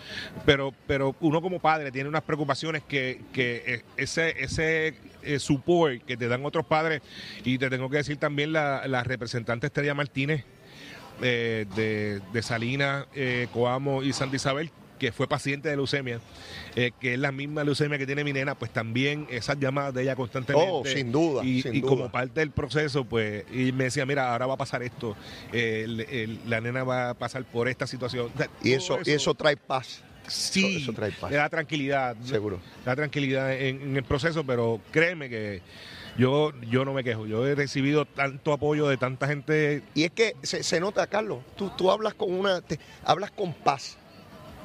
pero, 0.44 0.72
pero 0.86 1.14
uno 1.20 1.42
como 1.42 1.58
padre 1.58 1.90
tiene 1.92 2.08
unas 2.08 2.22
preocupaciones 2.22 2.82
que, 2.82 3.20
que 3.32 3.62
eh, 3.66 3.82
ese, 3.96 4.42
ese 4.42 4.94
eh, 5.22 5.38
support 5.38 6.02
que 6.04 6.16
te 6.16 6.28
dan 6.28 6.44
otros 6.44 6.66
padres, 6.66 7.02
y 7.44 7.58
te 7.58 7.68
tengo 7.70 7.90
que 7.90 7.98
decir 7.98 8.16
también 8.16 8.52
la, 8.52 8.86
la 8.86 9.02
representante 9.02 9.66
Estrella 9.66 9.94
Martínez, 9.94 10.44
eh, 11.22 11.64
de, 11.74 12.20
de 12.32 12.42
Salinas, 12.42 13.06
eh, 13.14 13.48
Coamo 13.52 14.02
y 14.02 14.12
Santa 14.12 14.36
Isabel, 14.36 14.70
que 14.98 15.12
fue 15.12 15.28
paciente 15.28 15.68
de 15.68 15.76
leucemia, 15.76 16.20
eh, 16.74 16.92
que 17.00 17.14
es 17.14 17.18
la 17.18 17.32
misma 17.32 17.64
leucemia 17.64 17.98
que 17.98 18.06
tiene 18.06 18.24
mi 18.24 18.32
nena, 18.32 18.54
pues 18.54 18.70
también 18.72 19.26
esas 19.30 19.58
llamadas 19.58 19.94
de 19.94 20.02
ella 20.02 20.16
constantemente. 20.16 20.68
Oh, 20.70 20.84
sin 20.84 21.12
duda, 21.12 21.44
Y, 21.44 21.62
sin 21.62 21.74
y 21.74 21.80
duda. 21.80 21.88
como 21.90 22.12
parte 22.12 22.40
del 22.40 22.50
proceso, 22.50 23.04
pues, 23.04 23.44
y 23.52 23.72
me 23.72 23.84
decía, 23.84 24.06
mira, 24.06 24.32
ahora 24.32 24.46
va 24.46 24.54
a 24.54 24.58
pasar 24.58 24.82
esto, 24.82 25.16
eh, 25.52 25.82
el- 25.84 26.00
el- 26.00 26.40
la 26.46 26.60
nena 26.60 26.84
va 26.84 27.10
a 27.10 27.14
pasar 27.14 27.44
por 27.44 27.68
esta 27.68 27.86
situación. 27.86 28.30
O 28.34 28.38
sea, 28.38 28.48
Y 28.62 28.72
eso, 28.72 28.98
y 29.04 29.10
eso 29.12 29.34
trae 29.34 29.56
paz. 29.56 30.02
sí, 30.26 30.78
eso 30.82 30.92
trae 30.92 31.12
paz. 31.12 31.30
le 31.30 31.36
da 31.36 31.48
tranquilidad. 31.48 32.16
Seguro. 32.24 32.56
Le 32.80 32.84
da 32.84 32.96
tranquilidad 32.96 33.52
en, 33.54 33.80
en 33.82 33.96
el 33.96 34.04
proceso, 34.04 34.44
pero 34.44 34.80
créeme 34.90 35.28
que 35.28 35.60
yo, 36.18 36.52
yo 36.70 36.84
no 36.86 36.94
me 36.94 37.04
quejo. 37.04 37.26
Yo 37.26 37.46
he 37.46 37.54
recibido 37.54 38.06
tanto 38.06 38.52
apoyo 38.52 38.88
de 38.88 38.96
tanta 38.96 39.26
gente 39.28 39.82
Y 39.94 40.04
es 40.04 40.10
que 40.12 40.34
se, 40.42 40.62
se 40.62 40.80
nota, 40.80 41.06
Carlos, 41.06 41.40
tú, 41.56 41.70
tú 41.76 41.90
hablas 41.90 42.14
con 42.14 42.32
una, 42.32 42.60
te- 42.62 42.80
hablas 43.04 43.30
con 43.30 43.52
paz. 43.52 43.98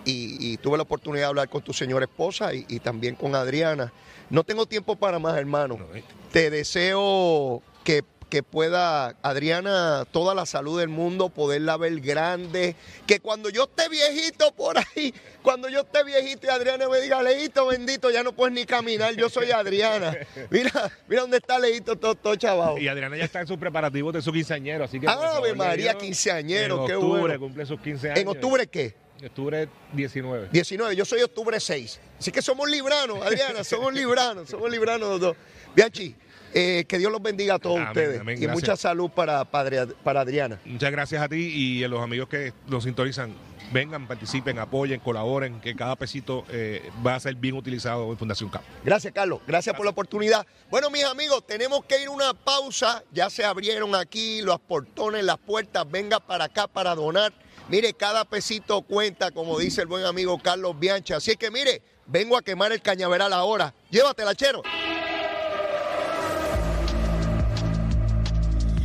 Y, 0.06 0.54
y 0.54 0.58
tuve 0.58 0.78
la 0.78 0.84
oportunidad 0.84 1.26
de 1.26 1.30
hablar 1.30 1.50
con 1.50 1.62
tu 1.62 1.74
señora 1.74 2.06
esposa 2.06 2.54
y, 2.54 2.66
y 2.68 2.80
también 2.80 3.16
con 3.16 3.36
Adriana. 3.36 3.92
No 4.32 4.44
tengo 4.44 4.66
tiempo 4.66 4.96
para 4.96 5.20
más, 5.20 5.38
hermano. 5.38 5.78
No, 5.78 5.96
eh. 5.96 6.04
Te 6.32 6.50
deseo 6.50 7.62
que, 7.84 8.04
que 8.30 8.44
pueda, 8.44 9.18
Adriana, 9.22 10.06
toda 10.10 10.34
la 10.34 10.46
salud 10.46 10.80
del 10.80 10.88
mundo, 10.88 11.28
poderla 11.28 11.76
ver 11.76 12.00
grande. 12.00 12.78
Que 13.06 13.20
cuando 13.20 13.50
yo 13.50 13.64
esté 13.64 13.90
viejito 13.90 14.54
por 14.54 14.78
ahí, 14.78 15.14
cuando 15.42 15.68
yo 15.68 15.82
esté 15.82 16.06
viejito 16.06 16.48
y 16.48 16.50
Adriana 16.50 16.88
me 16.88 17.02
diga, 17.02 17.22
Leito, 17.22 17.68
bendito, 17.68 18.10
ya 18.10 18.24
no 18.24 18.32
puedes 18.32 18.56
ni 18.56 18.64
caminar, 18.66 19.14
yo 19.16 19.30
soy 19.30 19.52
Adriana. 19.52 20.16
Mira, 20.50 20.90
mira 21.10 21.22
dónde 21.24 21.38
está 21.38 21.60
Leito, 21.60 21.98
todo, 21.98 22.16
todo 22.16 22.36
chaval. 22.38 22.82
Y 22.82 22.88
Adriana 22.88 23.18
ya 23.18 23.26
está 23.26 23.42
en 23.42 23.48
sus 23.48 23.58
preparativos 23.58 24.14
de 24.14 24.22
su 24.22 24.32
quinceañero, 24.32 24.86
así 24.86 24.98
que... 24.98 25.10
Ave 25.10 25.54
María, 25.54 25.96
quinceañero, 25.96 26.82
en 26.82 26.88
qué 26.88 26.96
octubre 26.96 27.22
bueno. 27.22 27.40
cumple 27.40 27.66
sus 27.66 27.82
15 27.82 28.12
años. 28.12 28.20
¿En 28.22 28.28
octubre 28.30 28.66
qué? 28.68 28.96
Octubre 29.24 29.70
19. 29.94 30.50
19, 30.52 30.96
yo 30.96 31.06
soy 31.06 31.22
octubre 31.22 31.60
6. 31.60 32.00
Así 32.20 32.32
que 32.32 32.42
somos 32.42 32.70
libranos, 32.70 33.22
Adriana, 33.26 33.64
somos 33.64 33.94
libranos, 33.94 34.50
somos 34.50 34.70
libranos 34.72 35.10
los 35.10 35.20
dos. 35.20 35.38
Bianchi, 35.76 36.16
eh, 36.54 36.86
que 36.88 36.98
Dios 36.98 37.12
los 37.12 37.22
bendiga 37.22 37.56
a 37.56 37.60
todos 37.60 37.78
Amén, 37.78 37.90
ustedes. 37.90 38.20
amén, 38.22 38.38
y 38.38 38.42
gracias. 38.42 38.62
mucha 38.62 38.76
salud 38.76 39.10
para, 39.10 39.46
para, 39.46 39.86
para 39.88 40.22
Adriana. 40.22 40.60
Muchas 40.66 40.92
gracias 40.92 41.22
a 41.22 41.30
ti 41.30 41.38
y 41.38 41.84
a 41.84 41.88
los 41.88 42.02
amigos 42.02 42.28
que 42.30 42.54
nos 42.68 42.84
sintonizan. 42.84 43.34
Vengan, 43.72 44.06
participen, 44.06 44.60
apoyen, 44.60 45.00
colaboren, 45.00 45.62
que 45.62 45.74
cada 45.78 45.96
pesito 45.96 46.44
eh, 46.50 46.90
va 47.06 47.16
a 47.16 47.20
ser 47.22 47.36
bien 47.36 47.56
utilizado 47.56 48.12
en 48.12 48.18
Fundación 48.18 48.50
CAP. 48.50 48.64
Gracias, 48.84 49.14
Carlos. 49.14 49.40
Gracias 49.48 49.74
por 49.78 49.86
la 49.86 49.92
oportunidad. 49.92 50.46
Bueno, 50.70 50.90
mis 50.90 51.06
amigos, 51.06 51.48
tenemos 51.48 51.86
que 51.86 52.02
ir 52.02 52.10
a 52.10 52.12
una 52.12 52.34
pausa. 52.34 53.02
Ya 53.14 53.30
se 53.30 53.46
abrieron 53.46 53.96
aquí 53.96 54.42
los 54.42 54.60
portones, 54.60 55.24
las 55.24 55.38
puertas. 55.38 55.90
Venga 55.90 56.20
para 56.20 56.46
acá 56.46 56.68
para 56.68 56.94
donar. 56.96 57.32
Mire, 57.72 57.94
cada 57.94 58.26
pesito 58.26 58.82
cuenta, 58.82 59.32
como 59.32 59.58
dice 59.58 59.80
el 59.80 59.88
buen 59.88 60.04
amigo 60.04 60.38
Carlos 60.38 60.78
Bianchi. 60.78 61.14
Así 61.14 61.38
que, 61.38 61.50
mire, 61.50 61.82
vengo 62.06 62.36
a 62.36 62.42
quemar 62.42 62.74
el 62.74 62.82
cañaveral 62.82 63.32
ahora. 63.32 63.74
Llévatela, 63.90 64.36
chero. 64.36 64.62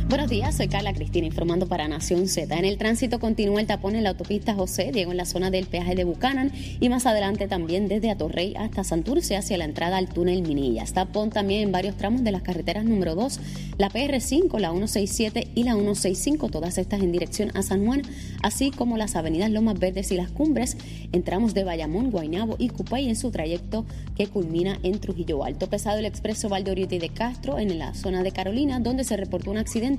Buenos 0.09 0.29
días, 0.29 0.55
soy 0.55 0.69
Carla 0.69 0.93
Cristina 0.93 1.27
informando 1.27 1.67
para 1.67 1.89
Nación 1.89 2.29
Z. 2.29 2.57
En 2.57 2.63
el 2.63 2.77
tránsito 2.77 3.19
continúa 3.19 3.59
el 3.59 3.67
tapón 3.67 3.93
en 3.93 4.03
la 4.03 4.11
autopista 4.11 4.53
José 4.53 4.93
Diego 4.93 5.11
en 5.11 5.17
la 5.17 5.25
zona 5.25 5.51
del 5.51 5.65
peaje 5.65 5.95
de 5.95 6.05
Bucanan 6.05 6.53
y 6.79 6.87
más 6.87 7.05
adelante 7.05 7.49
también 7.49 7.89
desde 7.89 8.09
Atorrey 8.09 8.53
hasta 8.55 8.85
Santurce 8.85 9.35
hacia 9.35 9.57
la 9.57 9.65
entrada 9.65 9.97
al 9.97 10.07
túnel 10.07 10.43
Minillas. 10.43 10.93
Tapón 10.93 11.29
también 11.29 11.63
en 11.63 11.71
varios 11.73 11.97
tramos 11.97 12.23
de 12.23 12.31
las 12.31 12.41
carreteras 12.41 12.85
número 12.85 13.15
2, 13.15 13.39
la 13.77 13.89
PR5, 13.89 14.57
la 14.59 14.69
167 14.69 15.49
y 15.55 15.63
la 15.63 15.73
165, 15.73 16.47
todas 16.47 16.77
estas 16.77 17.01
en 17.01 17.11
dirección 17.11 17.51
a 17.53 17.61
San 17.61 17.85
Juan, 17.85 18.01
así 18.43 18.71
como 18.71 18.95
las 18.95 19.17
avenidas 19.17 19.51
Lomas 19.51 19.77
Verdes 19.77 20.09
y 20.13 20.15
Las 20.15 20.31
Cumbres 20.31 20.77
en 21.11 21.23
tramos 21.23 21.53
de 21.53 21.65
Bayamón, 21.65 22.11
Guaynabo 22.11 22.55
y 22.57 22.69
Cupay 22.69 23.09
en 23.09 23.17
su 23.17 23.29
trayecto 23.31 23.85
que 24.15 24.27
culmina 24.27 24.79
en 24.83 25.01
Trujillo 25.01 25.43
Alto. 25.43 25.67
Pesado 25.67 25.99
el 25.99 26.05
expreso 26.05 26.47
Valdoriotti 26.47 26.97
de 26.97 27.09
Castro 27.09 27.59
en 27.59 27.77
la 27.77 27.93
zona 27.93 28.23
de 28.23 28.31
Carolina, 28.31 28.79
donde 28.79 29.03
se 29.03 29.17
reportó 29.17 29.51
un 29.51 29.57
accidente 29.57 29.96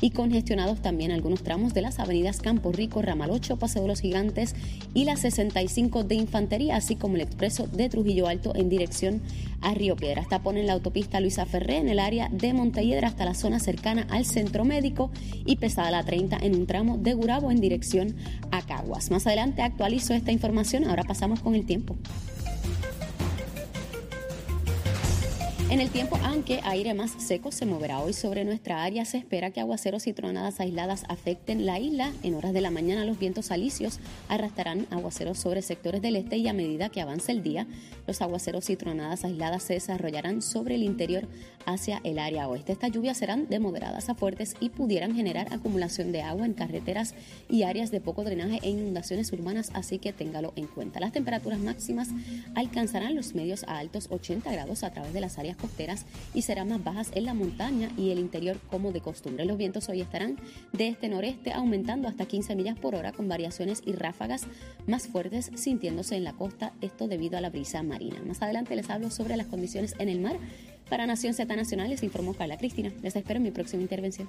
y 0.00 0.10
congestionados 0.10 0.80
también 0.80 1.10
algunos 1.10 1.42
tramos 1.42 1.74
de 1.74 1.82
las 1.82 1.98
avenidas 1.98 2.40
Campo 2.40 2.72
Rico, 2.72 3.02
Ramal 3.02 3.30
8, 3.30 3.58
Paseo 3.58 3.82
de 3.82 3.88
los 3.88 4.00
Gigantes 4.00 4.54
y 4.94 5.04
la 5.04 5.16
65 5.16 6.04
de 6.04 6.14
Infantería, 6.14 6.76
así 6.76 6.96
como 6.96 7.16
el 7.16 7.22
expreso 7.22 7.66
de 7.66 7.88
Trujillo 7.88 8.26
Alto 8.26 8.54
en 8.54 8.68
dirección 8.68 9.22
a 9.60 9.74
Río 9.74 9.96
Piedras. 9.96 10.28
Tapón 10.28 10.56
en 10.56 10.66
la 10.66 10.74
autopista 10.74 11.20
Luisa 11.20 11.46
Ferré 11.46 11.78
en 11.78 11.88
el 11.88 11.98
área 11.98 12.28
de 12.30 12.52
Montelledra 12.52 13.08
hasta 13.08 13.24
la 13.24 13.34
zona 13.34 13.60
cercana 13.60 14.06
al 14.10 14.24
centro 14.24 14.64
médico 14.64 15.10
y 15.44 15.56
pesada 15.56 15.90
la 15.90 16.04
30 16.04 16.38
en 16.40 16.54
un 16.54 16.66
tramo 16.66 16.98
de 16.98 17.14
Gurabo 17.14 17.50
en 17.50 17.60
dirección 17.60 18.14
a 18.50 18.62
Caguas. 18.62 19.10
Más 19.10 19.26
adelante 19.26 19.62
actualizo 19.62 20.14
esta 20.14 20.32
información, 20.32 20.84
ahora 20.84 21.04
pasamos 21.04 21.40
con 21.40 21.54
el 21.54 21.66
tiempo. 21.66 21.96
En 25.70 25.78
el 25.78 25.90
tiempo, 25.90 26.18
aunque 26.24 26.58
aire 26.64 26.94
más 26.94 27.12
seco 27.12 27.52
se 27.52 27.64
moverá 27.64 28.00
hoy 28.00 28.12
sobre 28.12 28.44
nuestra 28.44 28.82
área, 28.82 29.04
se 29.04 29.18
espera 29.18 29.52
que 29.52 29.60
aguaceros 29.60 30.08
y 30.08 30.12
tronadas 30.12 30.58
aisladas 30.58 31.04
afecten 31.08 31.64
la 31.64 31.78
isla. 31.78 32.12
En 32.24 32.34
horas 32.34 32.52
de 32.52 32.60
la 32.60 32.72
mañana, 32.72 33.04
los 33.04 33.20
vientos 33.20 33.52
alisios 33.52 34.00
arrastrarán 34.28 34.88
aguaceros 34.90 35.38
sobre 35.38 35.62
sectores 35.62 36.02
del 36.02 36.16
este 36.16 36.38
y 36.38 36.48
a 36.48 36.52
medida 36.52 36.88
que 36.88 37.00
avance 37.00 37.30
el 37.30 37.44
día, 37.44 37.68
los 38.08 38.20
aguaceros 38.20 38.68
y 38.68 38.74
tronadas 38.74 39.24
aisladas 39.24 39.62
se 39.62 39.74
desarrollarán 39.74 40.42
sobre 40.42 40.74
el 40.74 40.82
interior 40.82 41.28
hacia 41.66 42.00
el 42.02 42.18
área 42.18 42.48
oeste. 42.48 42.72
Estas 42.72 42.90
lluvias 42.90 43.18
serán 43.18 43.48
de 43.48 43.60
moderadas 43.60 44.08
a 44.08 44.16
fuertes 44.16 44.56
y 44.58 44.70
pudieran 44.70 45.14
generar 45.14 45.52
acumulación 45.52 46.10
de 46.10 46.22
agua 46.22 46.46
en 46.46 46.54
carreteras 46.54 47.14
y 47.48 47.62
áreas 47.62 47.92
de 47.92 48.00
poco 48.00 48.24
drenaje 48.24 48.58
e 48.62 48.70
inundaciones 48.70 49.32
urbanas, 49.32 49.70
así 49.74 49.98
que 49.98 50.12
téngalo 50.12 50.52
en 50.56 50.66
cuenta. 50.66 50.98
Las 50.98 51.12
temperaturas 51.12 51.60
máximas 51.60 52.08
alcanzarán 52.56 53.14
los 53.14 53.36
medios 53.36 53.62
a 53.68 53.78
altos 53.78 54.08
80 54.10 54.50
grados 54.50 54.82
a 54.82 54.90
través 54.90 55.12
de 55.12 55.20
las 55.20 55.38
áreas 55.38 55.59
costeras 55.60 56.06
y 56.34 56.42
serán 56.42 56.68
más 56.68 56.82
bajas 56.82 57.10
en 57.14 57.24
la 57.24 57.34
montaña 57.34 57.90
y 57.96 58.10
el 58.10 58.18
interior 58.18 58.58
como 58.70 58.92
de 58.92 59.00
costumbre. 59.00 59.44
Los 59.44 59.58
vientos 59.58 59.88
hoy 59.88 60.00
estarán 60.00 60.36
de 60.72 60.88
este 60.88 61.08
noreste 61.08 61.52
aumentando 61.52 62.08
hasta 62.08 62.26
15 62.26 62.56
millas 62.56 62.78
por 62.78 62.94
hora 62.94 63.12
con 63.12 63.28
variaciones 63.28 63.82
y 63.84 63.92
ráfagas 63.92 64.46
más 64.86 65.08
fuertes 65.08 65.50
sintiéndose 65.54 66.16
en 66.16 66.24
la 66.24 66.32
costa, 66.32 66.72
esto 66.80 67.08
debido 67.08 67.38
a 67.38 67.40
la 67.40 67.50
brisa 67.50 67.82
marina. 67.82 68.20
Más 68.26 68.42
adelante 68.42 68.76
les 68.76 68.90
hablo 68.90 69.10
sobre 69.10 69.36
las 69.36 69.46
condiciones 69.46 69.94
en 69.98 70.08
el 70.08 70.20
mar. 70.20 70.36
Para 70.88 71.06
Nación 71.06 71.34
Z 71.34 71.54
Nacional 71.54 71.90
les 71.90 72.02
informó 72.02 72.34
Carla 72.34 72.58
Cristina. 72.58 72.90
Les 73.02 73.14
espero 73.14 73.36
en 73.36 73.44
mi 73.44 73.50
próxima 73.52 73.82
intervención. 73.82 74.28